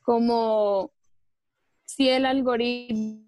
[0.02, 0.92] como
[1.86, 3.28] si el algoritmo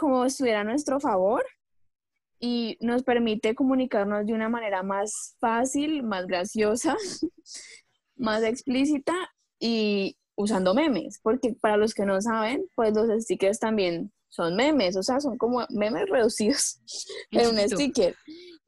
[0.00, 1.44] como estuviera a nuestro favor
[2.40, 6.96] y nos permite comunicarnos de una manera más fácil, más graciosa,
[8.16, 9.14] más explícita
[9.58, 14.96] y usando memes, porque para los que no saben, pues los stickers también son memes,
[14.96, 16.80] o sea, son como memes reducidos
[17.30, 18.16] En un sticker.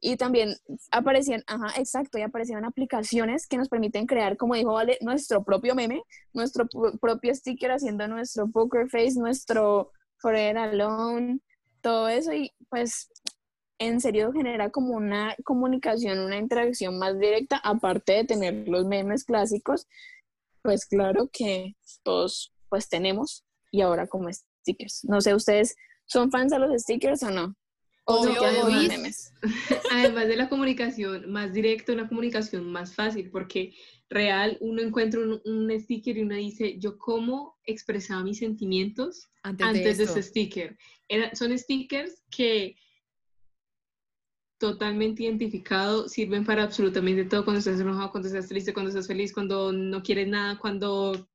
[0.04, 0.54] Y también
[0.90, 5.74] aparecían, ajá, exacto, y aparecían aplicaciones que nos permiten crear, como dijo Vale, nuestro propio
[5.76, 6.02] meme,
[6.34, 11.40] nuestro pro- propio sticker haciendo nuestro poker face, nuestro Forever Alone,
[11.82, 13.10] todo eso y pues
[13.78, 19.24] en serio genera como una comunicación, una interacción más directa, aparte de tener los memes
[19.24, 19.88] clásicos,
[20.62, 25.04] pues claro que todos pues tenemos y ahora como stickers.
[25.04, 25.74] No sé, ¿ustedes
[26.06, 27.56] son fans de los stickers o no?
[28.04, 29.32] ¿O Obvio, memes?
[29.92, 33.74] Además de la comunicación más directa, una comunicación más fácil, porque
[34.10, 39.66] real uno encuentra un, un sticker y uno dice, yo cómo expresaba mis sentimientos Antes,
[39.66, 40.76] antes de, de, ese sticker.
[41.08, 42.76] Era- son stickers que
[44.58, 49.32] totalmente identificado, sirven para absolutamente todo, cuando estás enojado, cuando estás triste, cuando estás feliz,
[49.32, 51.28] cuando no quieres nada, cuando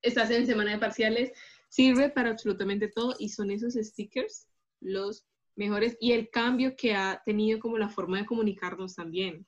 [0.00, 1.32] estás en semana de parciales,
[1.68, 4.48] sirve para absolutamente todo y son esos stickers
[4.80, 9.46] los mejores y el cambio que ha tenido como la forma de comunicarnos también,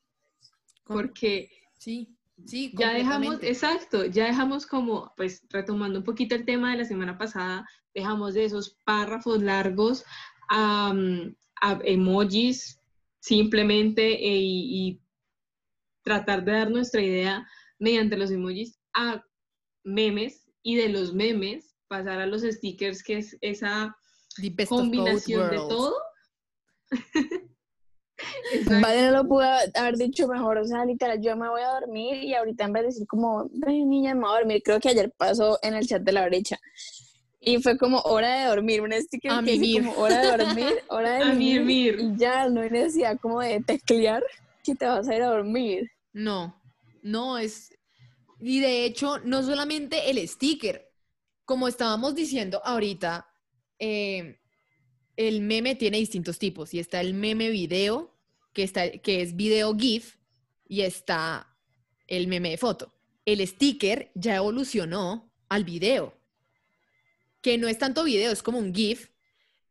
[0.85, 6.73] porque Sí, sí, ya dejamos, exacto, ya dejamos como, pues retomando un poquito el tema
[6.73, 10.05] de la semana pasada, dejamos de esos párrafos largos
[10.51, 10.92] a,
[11.61, 12.81] a emojis
[13.21, 15.01] simplemente e- y
[16.03, 17.47] tratar de dar nuestra idea
[17.79, 19.23] mediante los emojis a
[19.85, 23.98] memes y de los memes pasar a los stickers, que es esa
[24.40, 25.94] The combinación de todo.
[28.83, 32.22] Vale, no lo pude haber dicho mejor, o sea, literal, yo me voy a dormir
[32.22, 34.88] y ahorita en vez de decir como, ven niña, me voy a dormir, creo que
[34.88, 36.59] ayer pasó en el chat de la brecha.
[37.40, 40.74] Y fue como hora de dormir, un sticker A que dice como hora de dormir,
[40.88, 41.98] hora de mimir.
[42.01, 44.24] y ya no hay necesidad como de teclear
[44.64, 45.88] que te vas a ir a dormir.
[46.12, 46.61] No,
[47.03, 47.72] no es.
[48.40, 50.90] Y de hecho, no solamente el sticker,
[51.44, 53.29] como estábamos diciendo ahorita,
[53.79, 54.38] eh,
[55.17, 56.75] el meme tiene distintos tipos.
[56.75, 58.14] Y está el meme video,
[58.53, 60.17] que, está, que es video GIF,
[60.69, 61.57] y está
[62.07, 62.95] el meme de foto.
[63.25, 66.14] El sticker ya evolucionó al video,
[67.41, 69.11] que no es tanto video, es como un GIF.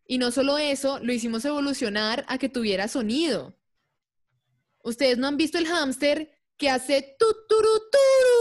[0.06, 3.56] Y no solo eso, lo hicimos evolucionar a que tuviera sonido.
[4.84, 8.37] Ustedes no han visto el hámster que hace tururururururu?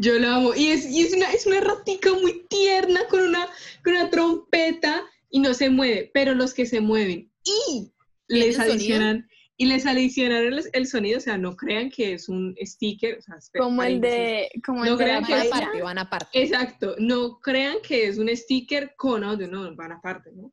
[0.00, 0.54] Yo la amo.
[0.54, 3.46] Y es, y es una, es una ratica muy tierna con una,
[3.84, 7.92] con una trompeta y no se mueve, pero los que se mueven y
[8.28, 8.72] les sonido?
[8.74, 13.18] adicionan y les adicionan el, el sonido, o sea, no crean que es un sticker,
[13.18, 15.98] o sea, espera, Como el de, como No el de crean que Van aparte, van
[15.98, 16.42] aparte.
[16.42, 20.50] Exacto, no crean que es un sticker con audio, no, van aparte, ¿no?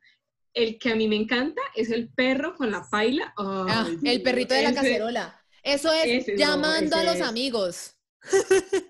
[0.52, 3.32] El que a mí me encanta es el perro con la paila.
[3.38, 5.42] Ay, Ah, el perrito de la ese- cacerola.
[5.62, 7.94] Eso es ese no, llamando a los es- amigos.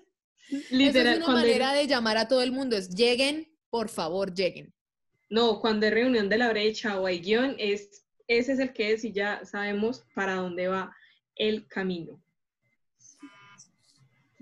[0.71, 2.75] Literal, Eso es una manera de llamar a todo el mundo.
[2.75, 4.73] Es lleguen, por favor, lleguen.
[5.29, 8.93] No, cuando hay reunión de la brecha o hay guion, es, ese es el que
[8.93, 10.95] es y ya sabemos para dónde va
[11.35, 12.19] el camino.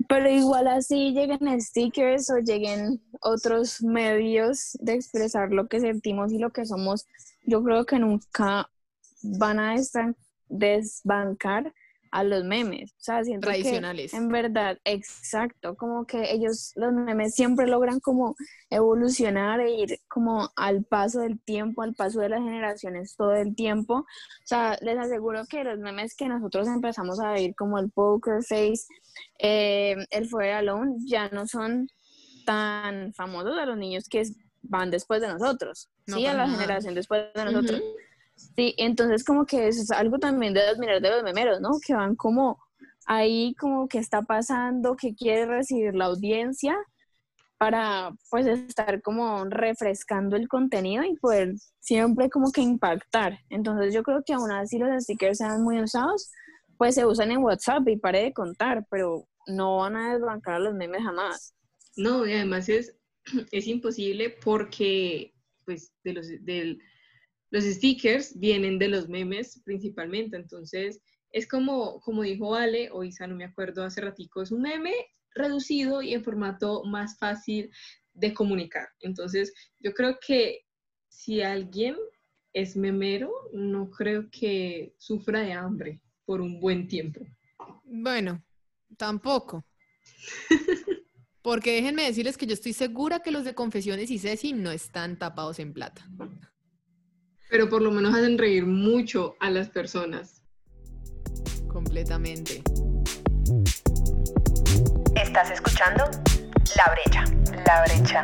[0.07, 6.37] Pero igual así lleguen stickers o lleguen otros medios de expresar lo que sentimos y
[6.37, 7.05] lo que somos,
[7.43, 8.69] yo creo que nunca
[9.23, 10.15] van a desban-
[10.47, 11.73] desbancar
[12.11, 12.91] a los memes.
[12.93, 14.13] O sea, siento que Tradicionales.
[14.13, 18.35] en verdad, exacto, como que ellos, los memes siempre logran como
[18.69, 23.55] evolucionar e ir como al paso del tiempo, al paso de las generaciones todo el
[23.55, 23.95] tiempo.
[23.99, 24.05] O
[24.45, 28.85] sea, les aseguro que los memes que nosotros empezamos a ver como el poker face,
[29.39, 31.87] eh, el Forever Alone, ya no son
[32.45, 34.23] tan famosos a los niños que
[34.63, 36.57] van después de nosotros, No, sí, a la nada.
[36.59, 37.79] generación después de nosotros.
[37.79, 37.89] Ujú.
[38.55, 41.71] Sí, entonces como que eso es algo también de admirar de los memeros, ¿no?
[41.85, 42.59] Que van como
[43.05, 46.75] ahí como que está pasando, que quiere recibir la audiencia
[47.57, 53.39] para pues estar como refrescando el contenido y poder siempre como que impactar.
[53.49, 56.31] Entonces yo creo que aún así los stickers sean muy usados,
[56.77, 60.59] pues se usan en WhatsApp y pare de contar, pero no van a desbancar a
[60.59, 61.55] los memes jamás.
[61.97, 62.95] No, y además es,
[63.51, 65.33] es imposible porque
[65.65, 66.79] pues de los, del-
[67.49, 73.27] los stickers vienen de los memes principalmente, entonces es como, como dijo Ale, o Isa,
[73.27, 74.93] no me acuerdo hace ratico, es un meme
[75.35, 77.69] reducido y en formato más fácil
[78.13, 78.87] de comunicar.
[79.01, 80.65] Entonces yo creo que
[81.07, 81.95] si alguien
[82.53, 87.21] es memero, no creo que sufra de hambre por un buen tiempo.
[87.83, 88.43] Bueno,
[88.97, 89.63] tampoco.
[91.41, 95.17] Porque déjenme decirles que yo estoy segura que los de Confesiones y Ceci no están
[95.17, 96.05] tapados en plata.
[97.49, 100.41] Pero por lo menos hacen reír mucho a las personas.
[101.67, 102.61] Completamente.
[105.15, 106.03] Estás escuchando
[106.75, 107.23] La Brecha.
[107.65, 108.23] La Brecha.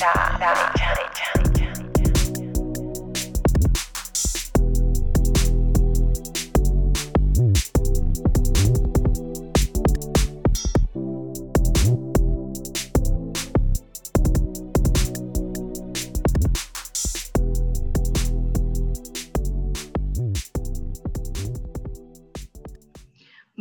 [0.00, 1.25] La, la brecha.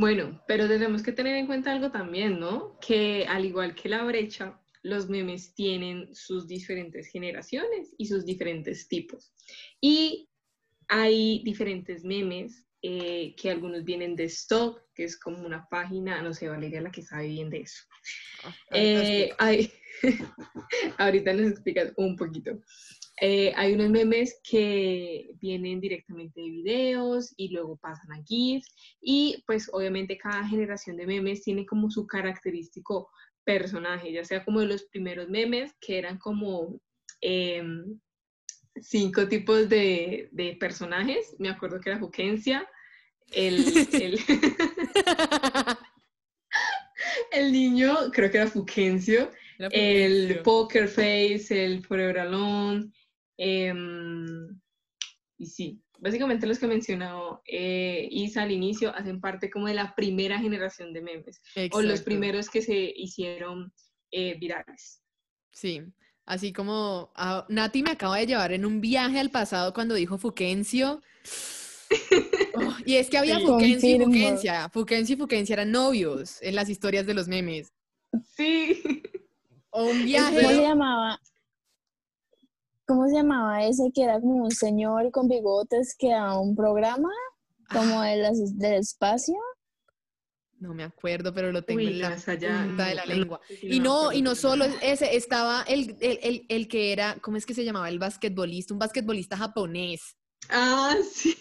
[0.06, 2.78] Bueno, pero tenemos que tener en cuenta algo también, ¿no?
[2.80, 8.88] Que al igual que la brecha, los memes tienen sus diferentes generaciones y sus diferentes
[8.88, 9.34] tipos.
[9.82, 10.30] Y
[10.89, 16.36] hay diferentes memes eh, que algunos vienen de stock, que es como una página, no
[16.36, 17.82] sé, Valeria la que sabe bien de eso.
[18.44, 19.72] Ah, Eh, hay-
[21.00, 22.52] ahorita nos explicas un poquito.
[23.21, 28.67] Eh, hay unos memes que vienen directamente de videos y luego pasan a GIFs
[29.01, 33.10] y pues obviamente cada generación de memes tiene como su característico
[33.45, 36.82] personaje, ya sea como de los primeros memes que eran como
[37.21, 37.97] em,
[38.82, 42.67] cinco tipos de, de personajes, me acuerdo que era Juquencia,
[43.32, 44.19] el, el,
[47.32, 49.32] el niño creo que era Fuquencio,
[49.71, 50.41] el.
[50.43, 52.91] Poker Face, el Forever Alone,
[53.38, 54.60] em,
[55.38, 59.93] y sí, básicamente los que mencionó eh, Isa al inicio hacen parte como de la
[59.95, 63.74] primera generación de memes, o los primeros que se hicieron
[64.12, 65.02] eh, virales.
[65.52, 65.82] Sí,
[66.26, 70.17] así como ah, Nati me acaba de llevar en un viaje al pasado cuando dijo
[70.17, 71.02] Fuquencio.
[72.56, 73.45] Oh, y es que había Sí.
[73.45, 74.00] Fuquencio y.
[74.00, 74.69] Fuquencia.
[74.69, 77.74] Fuquencio y Fuquencia eran novios en las historias de los memes.
[78.36, 78.82] Sí,
[79.71, 80.62] O un ¿Cómo se viaje.
[80.62, 81.19] llamaba?
[82.88, 87.10] ¿Cómo se llamaba ese que era como un señor con bigotes que daba un programa
[87.71, 88.08] como Ah.
[88.08, 89.36] de las- del espacio?
[90.60, 93.41] No me acuerdo, pero lo tengo Uy, en la más allá, punta de la lengua.
[93.48, 97.38] sí, Y no, y no solo ese, estaba el, el, el, el que era, ¿cómo
[97.38, 97.89] es que se llamaba?
[97.89, 100.15] El basquetbolista, un basquetbolista japonés.
[100.50, 101.36] Ah, sí.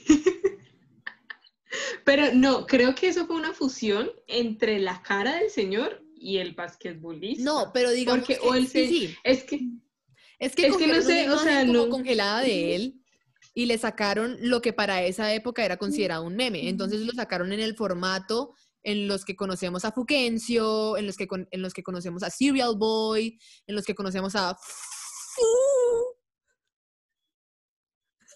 [2.04, 6.54] Pero no, creo que eso fue una fusión entre la cara del señor y el
[6.54, 7.44] basquetbolista.
[7.44, 9.14] No, pero digamos Porque, que, o el sí, sí.
[9.24, 9.60] Es que
[10.44, 13.00] Es que Es que no sé, o sea, no- congelada de él
[13.54, 16.68] y le sacaron lo que para esa época era considerado un meme.
[16.68, 21.26] Entonces lo sacaron en el formato en los que conocemos a Fuquencio, en los que,
[21.50, 24.56] en los que conocemos a Serial Boy, en los que conocemos a...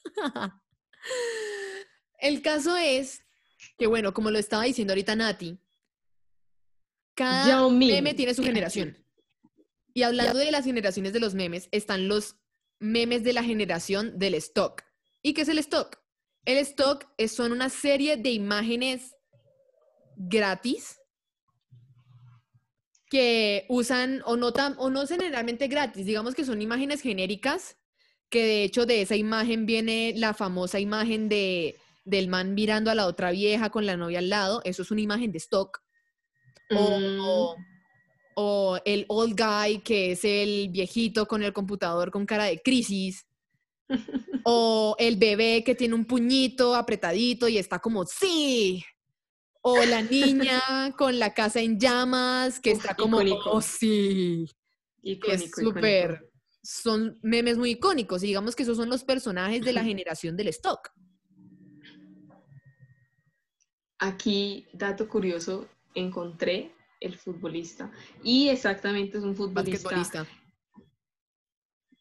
[2.21, 3.23] El caso es
[3.77, 5.59] que, bueno, como lo estaba diciendo ahorita Nati,
[7.15, 8.97] cada meme tiene su generación.
[9.99, 12.37] Y hablando de las generaciones de los memes, están los
[12.79, 14.85] memes de la generación del stock.
[15.23, 15.99] ¿Y qué es el stock?
[16.45, 19.17] El stock es, son una serie de imágenes
[20.17, 21.01] gratis
[23.11, 27.77] que usan o no, tan, o no generalmente gratis, digamos que son imágenes genéricas,
[28.31, 32.95] que de hecho de esa imagen viene la famosa imagen de, del man mirando a
[32.95, 35.83] la otra vieja con la novia al lado, eso es una imagen de stock.
[36.71, 37.19] Mm.
[37.21, 37.57] o-
[38.41, 43.27] o el old guy, que es el viejito con el computador con cara de crisis.
[44.51, 48.83] O el bebé que tiene un puñito apretadito y está como, sí.
[49.61, 50.61] O la niña
[50.97, 53.51] con la casa en llamas que Uf, está como, icónico.
[53.51, 54.47] oh, sí.
[55.03, 56.31] Icónico, es súper,
[56.63, 58.23] son memes muy icónicos.
[58.23, 60.89] Y digamos que esos son los personajes de la generación del stock.
[63.99, 67.91] Aquí, dato curioso, encontré el futbolista.
[68.23, 69.91] Y exactamente es un futbolista.
[69.91, 70.27] Basquetbolista.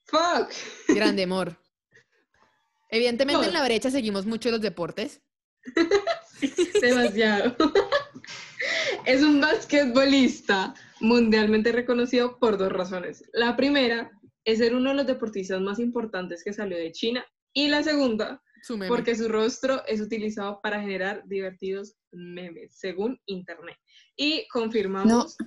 [0.05, 0.51] ¡Fuck!
[0.89, 1.57] Grande amor.
[2.89, 5.21] Evidentemente en la brecha seguimos mucho los deportes.
[6.81, 7.55] Demasiado.
[9.05, 13.23] es un basquetbolista mundialmente reconocido por dos razones.
[13.33, 14.11] La primera
[14.45, 17.25] es ser uno de los deportistas más importantes que salió de China.
[17.53, 18.89] Y la segunda, Su meme.
[18.89, 23.77] porque su rostro es utilizado para generar divertidos memes, según Internet.
[24.15, 25.37] Y confirmamos.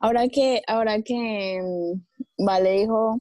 [0.00, 3.18] Ahora que, ahora que mm, Vale dijo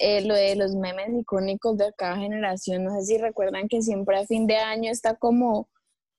[0.00, 4.18] eh, lo de los memes icónicos de cada generación, no sé si recuerdan que siempre
[4.18, 5.68] a fin de año está como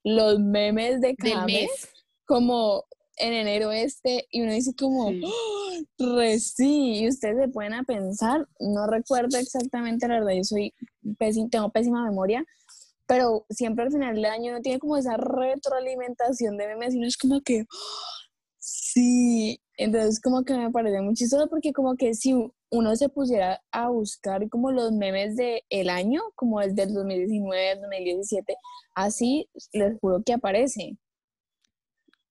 [0.04, 1.94] los memes de cada mes, mes.
[2.26, 2.86] como
[3.18, 5.22] en enero este, y uno dice como, Sí.
[5.24, 6.16] ¡Oh!
[6.18, 10.74] re sí, y ustedes se pueden a pensar, no recuerdo exactamente, la verdad, yo soy
[11.20, 12.44] pésim- tengo pésima memoria,
[13.08, 17.08] pero siempre al final del año uno tiene como esa retroalimentación de memes y uno
[17.08, 18.06] es como que, ¡Oh!
[18.58, 22.34] sí, entonces como que me parece muy chistoso porque como que si
[22.72, 27.76] uno se pusiera a buscar como los memes del el año, como el del 2019,
[27.82, 28.56] 2017,
[28.96, 30.98] así les juro que aparece.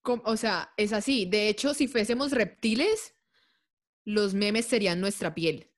[0.04, 1.26] O sea, es así.
[1.26, 3.14] De hecho, si fuésemos reptiles,
[4.04, 5.70] los memes serían nuestra piel.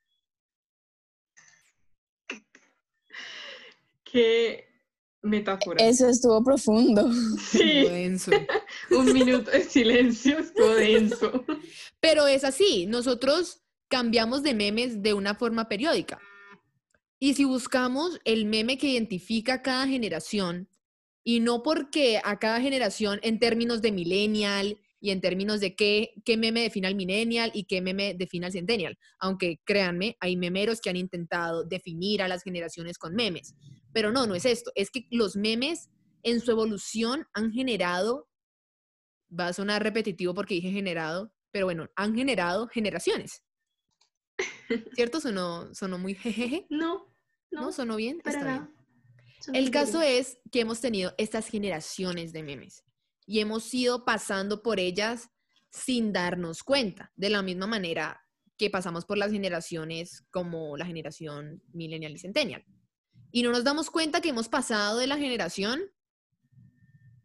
[4.04, 4.66] Qué
[5.22, 5.84] metáfora.
[5.84, 7.10] Eso estuvo profundo.
[7.38, 8.30] Sí, Denso.
[8.90, 11.44] un minuto de silencio estuvo denso.
[12.00, 12.86] Pero es así.
[12.86, 16.20] Nosotros cambiamos de memes de una forma periódica.
[17.18, 20.68] Y si buscamos el meme que identifica a cada generación,
[21.28, 26.12] y no porque a cada generación en términos de millennial y en términos de qué,
[26.24, 28.96] qué meme define al millennial y qué meme define al centennial.
[29.18, 33.56] Aunque créanme, hay memeros que han intentado definir a las generaciones con memes.
[33.92, 34.70] Pero no, no es esto.
[34.76, 35.90] Es que los memes
[36.22, 38.28] en su evolución han generado,
[39.28, 43.42] va a sonar repetitivo porque dije generado, pero bueno, han generado generaciones.
[44.94, 45.20] ¿Cierto?
[45.20, 46.68] Sonó, sonó muy jejeje.
[46.70, 47.08] No,
[47.50, 47.62] ¿No?
[47.62, 48.20] no, ¿Sonó bien?
[48.22, 48.62] para Está bien.
[48.62, 48.75] nada.
[49.52, 52.84] El caso es que hemos tenido estas generaciones de memes
[53.26, 55.28] y hemos ido pasando por ellas
[55.70, 58.20] sin darnos cuenta, de la misma manera
[58.56, 62.64] que pasamos por las generaciones como la generación millennial y centennial.
[63.30, 65.82] Y no nos damos cuenta que hemos pasado de la generación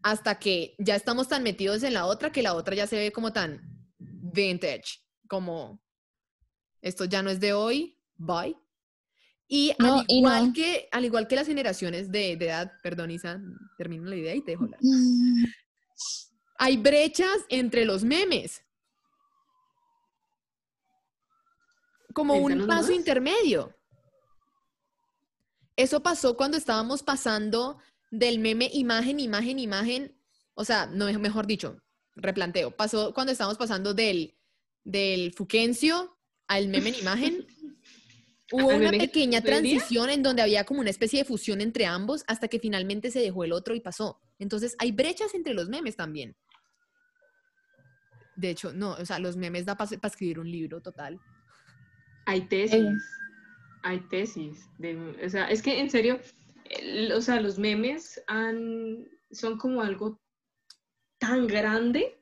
[0.04, 3.12] hasta que ya estamos tan metidos en la otra que la otra ya se ve
[3.12, 3.62] como tan
[4.00, 5.82] vintage, como
[6.82, 8.58] esto ya no es de hoy, bye.
[9.54, 10.54] Y, No, al, y igual no.
[10.54, 13.42] que, al igual que las generaciones de, de edad, perdón Isa,
[13.78, 14.80] termino la idea y te dejo hablar.
[16.58, 18.64] Hay brechas entre los memes.
[22.14, 22.92] Como un paso más.
[22.92, 23.76] intermedio.
[25.76, 27.78] Eso pasó cuando estábamos pasando
[28.10, 30.16] del meme imagen, imagen, imagen.
[30.54, 31.78] O sea, no, mejor dicho,
[32.16, 32.72] replanteo.
[32.72, 34.34] Pasó cuando estábamos pasando del,
[34.86, 37.48] del Fuquencio al meme en imagen.
[38.52, 42.24] Hubo ¿Al una pequeña transición en donde había como una especie de fusión entre ambos
[42.28, 44.20] hasta que finalmente se dejó el otro y pasó.
[44.40, 46.36] Entonces hay brechas entre los memes también.
[48.36, 51.20] De hecho, no, o sea, los memes da para escribir un libro total.
[52.26, 52.88] Hay tesis.
[53.84, 54.68] Hay tesis.
[54.78, 56.20] de- o sea, es que en serio,
[56.66, 60.20] el- o sea, los memes han, son como algo
[61.20, 62.21] tan grande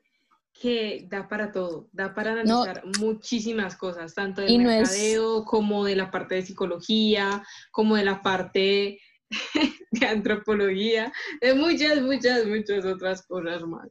[0.60, 2.62] que da para todo, da para No.
[2.62, 7.42] analizar muchísimas cosas, tanto del Y no es- mercadeo como de la parte de psicología,
[7.72, 9.00] como de la parte
[9.90, 13.88] de antropología, de muchas, muchas, muchas otras cosas más.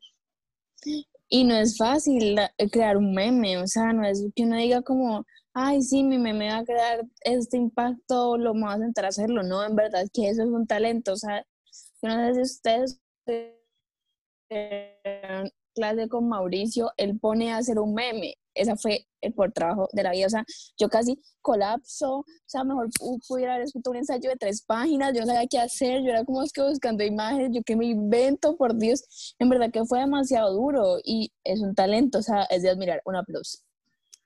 [1.28, 4.82] Y no es fácil la- crear un meme, o sea, no es que uno diga
[4.84, 9.10] como, ay, sí, mi meme va a crear este impacto, lo voy a sentar a
[9.10, 9.42] hacerlo.
[9.44, 11.44] No, en verdad que eso es un talento, o sea,
[12.04, 13.02] yo no sé si ustedes
[14.52, 18.36] eh, clase con Mauricio, él pone a hacer un meme.
[18.54, 20.26] Esa fue el por trabajo de la vida.
[20.28, 20.44] O sea,
[20.78, 22.18] yo casi colapso.
[22.18, 25.14] O sea, mejor pu- pudiera haber escrito un ensayo de tres páginas.
[25.14, 26.02] Yo no sabía qué hacer.
[26.04, 27.52] Yo era como es que buscando imágenes.
[27.54, 29.36] Yo que me invento, por Dios.
[29.40, 32.18] En verdad que fue demasiado duro y es un talento.
[32.20, 33.02] O sea, es de admirar.
[33.06, 33.60] Un aplauso.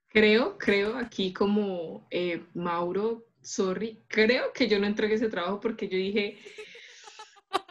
[0.07, 5.87] Creo, creo aquí como eh, Mauro, sorry, creo que yo no entregué ese trabajo porque
[5.89, 6.37] yo dije,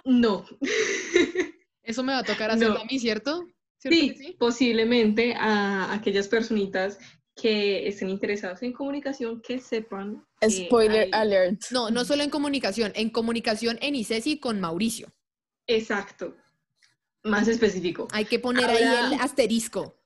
[0.04, 0.44] no.
[1.82, 2.80] Eso me va a tocar hacerlo No.
[2.80, 3.44] a mí, ¿cierto?
[3.82, 4.36] ¿Cierto Sí, que sí?
[4.38, 6.98] posiblemente a aquellas personitas
[7.34, 10.24] que estén interesadas en comunicación que sepan.
[10.40, 11.60] que Spoiler hay- alert.
[11.72, 15.08] No, no solo en comunicación, en comunicación en ICESI con Mauricio.
[15.66, 16.36] Exacto.
[17.24, 18.06] Más específico.
[18.12, 18.82] Hay que poner ahí
[19.14, 19.96] el asterisco.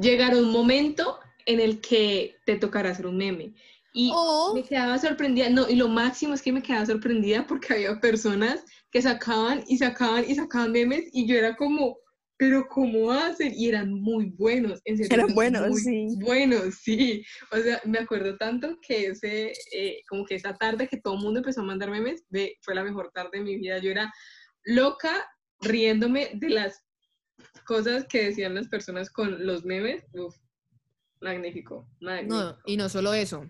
[0.00, 3.54] Llegará un momento en el que te tocará hacer un meme.
[3.94, 4.10] Y
[4.54, 8.64] me quedaba sorprendida, no, y lo máximo es que me quedaba sorprendida porque había personas
[8.90, 11.98] que sacaban y sacaban y sacaban memes y yo era como,
[12.36, 13.52] pero ¿cómo hacen?
[13.54, 15.14] Y eran muy buenos, en serio.
[15.14, 16.06] Eran buenos, muy sí.
[16.20, 17.24] Buenos, sí.
[17.50, 21.20] O sea, me acuerdo tanto que ese, eh, como que esa tarde que todo el
[21.20, 22.24] mundo empezó a mandar memes,
[22.62, 23.78] fue la mejor tarde de mi vida.
[23.78, 24.12] Yo era
[24.64, 25.24] loca
[25.60, 26.82] riéndome de las
[27.64, 30.04] cosas que decían las personas con los memes.
[30.12, 30.34] Uf,
[31.20, 32.34] magnífico, magnífico.
[32.34, 33.48] no, y no solo eso.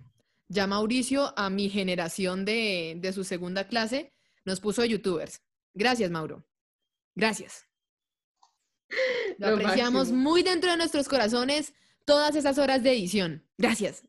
[0.48, 4.12] Ya Mauricio, a mi generación de, de su segunda clase,
[4.44, 5.40] nos puso youtubers.
[5.74, 6.44] Gracias, Mauro.
[7.14, 7.71] Gracias.
[9.38, 10.18] Lo Lo apreciamos máximo.
[10.30, 11.72] muy dentro de nuestros corazones
[12.04, 13.44] todas esas horas de edición.
[13.58, 14.02] Gracias.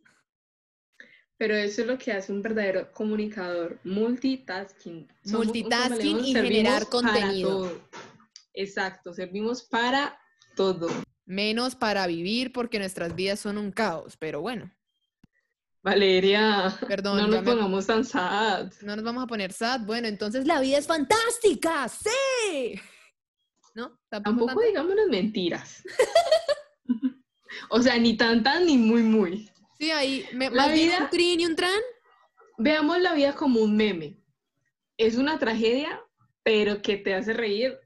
[1.37, 5.07] Pero eso es lo que hace un verdadero comunicador, multitasking.
[5.25, 7.81] Somos Multitasking y generar contenido.
[8.53, 10.17] Exacto, servimos para
[10.55, 10.87] todo.
[11.25, 14.71] Menos para vivir porque nuestras vidas son un caos, pero bueno,
[15.81, 18.71] Valeria, Perdón, no nos me- pongamos tan sad.
[18.83, 19.81] no nos vamos a poner sad.
[19.81, 22.79] Bueno, entonces la vida es fantástica, sí.
[23.73, 23.99] ¿No?
[24.09, 24.61] Tampoco tanto?
[24.61, 25.83] digamos las mentiras.
[27.69, 29.49] o sea, ni tantas ni muy, muy.
[29.79, 31.79] Sí, ahí, me, La más bien vida- un trin y un tran.
[32.57, 34.17] Veamos la vida como un meme.
[34.97, 35.99] Es una tragedia,
[36.43, 37.77] pero que te hace reír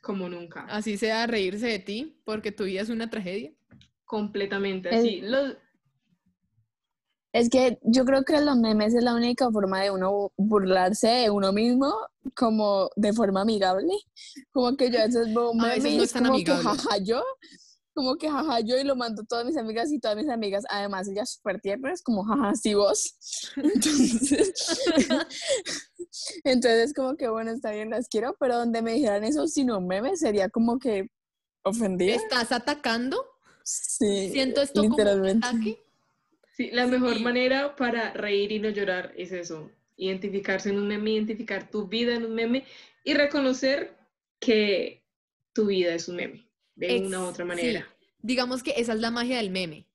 [0.00, 0.62] como nunca.
[0.70, 3.52] Así sea reírse de ti, porque tu vida es una tragedia.
[4.04, 5.20] Completamente El- así.
[5.20, 5.56] Los,
[7.36, 11.28] Es que yo creo que los memes es la única forma de uno burlarse de
[11.28, 11.94] uno mismo
[12.34, 13.92] como de forma amigable.
[14.52, 17.22] Como que yo a veces veo un meme veces no es como que jaja yo,
[17.92, 20.64] como que jaja yo y lo mando a todas mis amigas y todas mis amigas,
[20.70, 23.18] además ellas súper tiernas, como jaja sí vos.
[23.56, 24.80] Entonces,
[26.44, 29.86] entonces como que bueno, está bien, las quiero, pero donde me dijeran eso sin un
[29.86, 31.10] meme sería como que
[31.64, 32.14] ofendida.
[32.14, 33.22] ¿Estás atacando?
[33.62, 34.30] Sí.
[34.32, 35.46] Siento esto como un literalmente.
[35.46, 35.85] ataque.
[36.56, 37.22] Sí, la mejor Sí.
[37.22, 42.14] manera para reír y no llorar es eso, identificarse en un meme, identificar tu vida
[42.14, 42.64] en un meme
[43.04, 43.94] y reconocer
[44.40, 45.04] que
[45.52, 47.48] tu vida es un meme, de Ex- una u otra sí.
[47.48, 47.86] manera.
[48.20, 49.86] Digamos que esa es la magia del meme.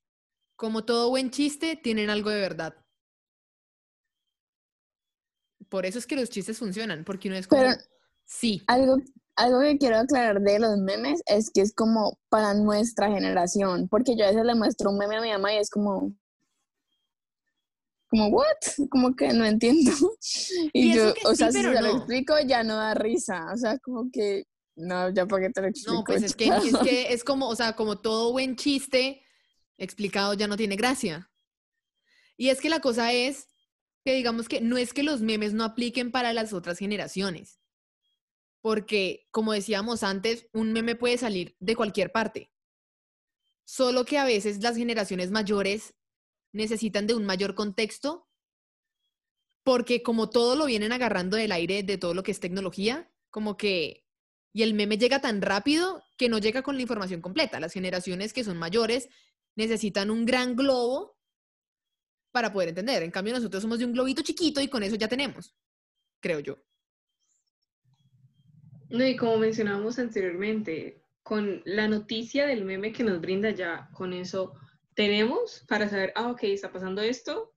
[0.56, 2.76] Como todo buen chiste, tienen algo de verdad.
[5.68, 7.76] Por eso es que los chistes funcionan, porque uno es como, Pero-
[8.26, 8.98] sí, Algo,
[9.36, 14.16] algo que quiero aclarar de los memes es que es como para nuestra generación, porque
[14.16, 16.14] yo a veces le muestro un meme a mi mamá y es como,
[18.12, 18.58] como, ¿what?
[18.90, 19.92] Como que no entiendo.
[20.74, 21.98] Y yo, o sí, sea, si se lo no.
[21.98, 24.44] explico ya no da risa, o sea, como que,
[24.76, 25.94] no, ya para qué te lo explico.
[25.94, 26.64] no, pues es que, chao.
[26.64, 29.24] es que es como, o sea, como todo buen chiste
[29.78, 31.32] explicado ya no tiene gracia.
[32.38, 33.48] Y es que la cosa es
[34.04, 37.60] que digamos que no es que los memes no apliquen para las otras generaciones.
[38.62, 42.52] Porque, como decíamos antes, un meme puede salir de cualquier parte.
[43.64, 45.96] Solo que a veces las generaciones mayores
[46.54, 48.28] necesitan de un mayor contexto
[49.64, 53.58] porque como todo lo vienen agarrando del aire de todo lo que es tecnología, como
[53.58, 54.06] que
[54.54, 57.60] y el meme llega tan rápido que no llega con la información completa.
[57.60, 59.08] Las generaciones que son mayores
[59.56, 61.18] necesitan un gran globo
[62.32, 63.04] para poder entender.
[63.04, 65.56] En cambio, nosotros somos de un globito chiquito y con eso ya tenemos,
[66.20, 66.58] creo yo.
[68.90, 74.12] No, y como mencionábamos anteriormente, con la noticia del meme que nos brinda ya, con
[74.12, 74.54] eso
[74.96, 77.54] tenemos para saber, ah, ok, está pasando esto,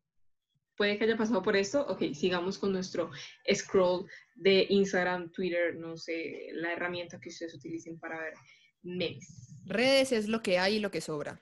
[0.77, 3.11] puede que haya pasado por esto, ok, sigamos con nuestro
[3.53, 8.35] scroll de Instagram, Twitter, no sé, la herramienta que ustedes utilicen para ver
[8.83, 9.57] memes.
[9.65, 11.41] Redes es lo que hay y lo que sobra.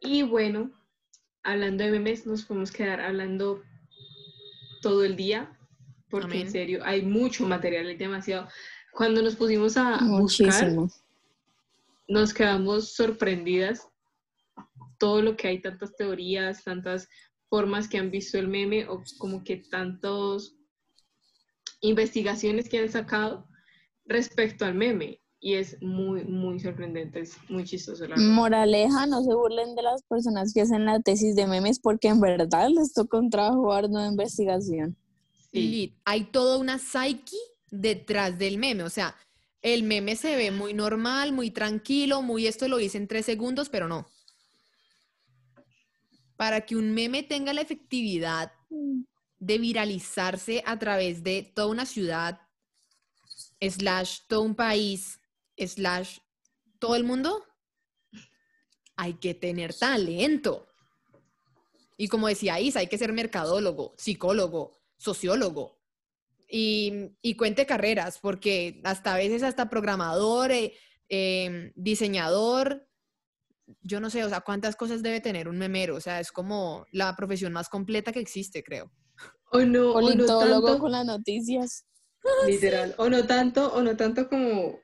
[0.00, 0.72] Y bueno,
[1.42, 3.62] hablando de memes, nos podemos quedar hablando
[4.80, 5.56] todo el día,
[6.10, 6.46] porque Amén.
[6.46, 8.48] en serio hay mucho material, hay demasiado.
[8.92, 10.90] Cuando nos pusimos a buscar, Muchísimo.
[12.08, 13.88] Nos quedamos sorprendidas
[14.98, 17.08] todo lo que hay, tantas teorías, tantas
[17.48, 20.54] formas que han visto el meme o como que tantas
[21.80, 23.46] investigaciones que han sacado
[24.06, 25.20] respecto al meme.
[25.44, 28.06] Y es muy, muy sorprendente, es muy chistoso.
[28.06, 28.16] La.
[28.16, 32.20] Moraleja, no se burlen de las personas que hacen la tesis de memes porque en
[32.20, 34.96] verdad les toca un trabajo arduo de investigación.
[35.50, 35.96] Sí.
[36.04, 37.36] Hay toda una psyche
[37.72, 38.84] detrás del meme.
[38.84, 39.16] O sea,
[39.62, 43.68] el meme se ve muy normal, muy tranquilo, muy esto lo hice en tres segundos,
[43.68, 44.08] pero no.
[46.36, 48.52] Para que un meme tenga la efectividad
[49.38, 52.40] de viralizarse a través de toda una ciudad,
[53.60, 55.20] slash todo un país,
[55.56, 56.18] slash
[56.80, 57.44] todo el mundo,
[58.96, 60.66] hay que tener talento.
[61.96, 65.81] Y como decía Isa, hay que ser mercadólogo, psicólogo, sociólogo
[66.54, 70.74] y, y cuente carreras, porque hasta a veces hasta programador, eh,
[71.08, 72.86] em, diseñador,
[73.80, 76.84] yo no sé, o sea, cuántas cosas debe tener un memero, o sea, es como
[76.92, 78.92] la profesión más completa que existe, creo.
[79.50, 81.86] O no, o no tanto, con las noticias.
[82.46, 84.78] literal, o no tanto, o no tanto como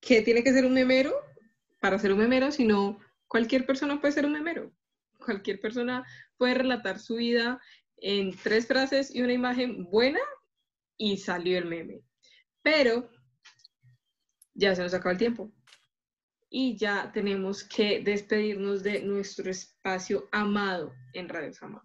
[0.00, 1.14] que tiene que ser un memero
[1.80, 2.98] para ser un memero, sino
[3.28, 4.72] cualquier persona puede ser un memero.
[5.24, 6.04] Cualquier persona
[6.36, 7.60] puede relatar su vida
[7.98, 10.20] en tres frases y una imagen buena
[10.96, 12.02] y salió el meme.
[12.62, 13.10] Pero
[14.54, 15.52] ya se nos acaba el tiempo.
[16.48, 21.82] Y ya tenemos que despedirnos de nuestro espacio amado en Radio Sama.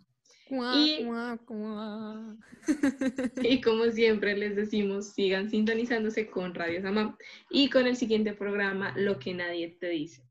[0.50, 1.08] Y-.
[3.44, 7.16] Y como siempre les decimos, sigan sintonizándose con Radio Samam
[7.50, 10.24] y con el siguiente programa, Lo que nadie te dice.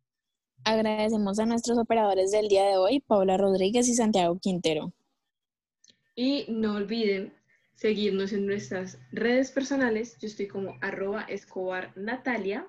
[0.64, 4.93] Agradecemos a nuestros operadores del día de hoy, Paula Rodríguez y Santiago Quintero.
[6.14, 7.33] Y no olviden
[7.79, 10.18] seguirnos en nuestras redes personales.
[10.18, 12.66] Yo estoy como arroba escobar Natalia.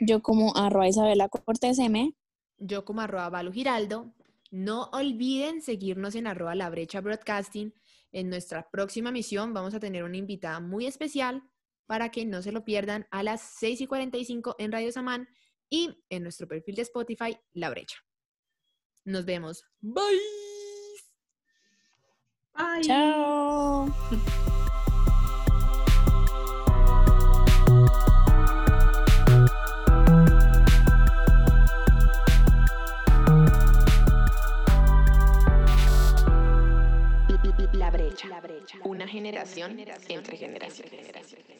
[0.00, 2.14] Yo como arroba Isabela Cortés M.
[2.56, 4.14] Yo como arroba Balu Giraldo.
[4.50, 7.74] No olviden seguirnos en arroba La Brecha Broadcasting.
[8.12, 11.42] En nuestra próxima misión vamos a tener una invitada muy especial
[11.86, 15.28] para que no se lo pierdan a las 6 y 45 en Radio Samán
[15.68, 17.96] y en nuestro perfil de Spotify, La Brecha.
[19.04, 19.64] Nos vemos.
[19.80, 20.57] Bye.
[22.58, 22.82] Bye.
[22.82, 23.88] Chao.
[37.72, 38.78] La brecha.
[38.84, 39.78] Una generación
[40.08, 41.57] entre generaciones.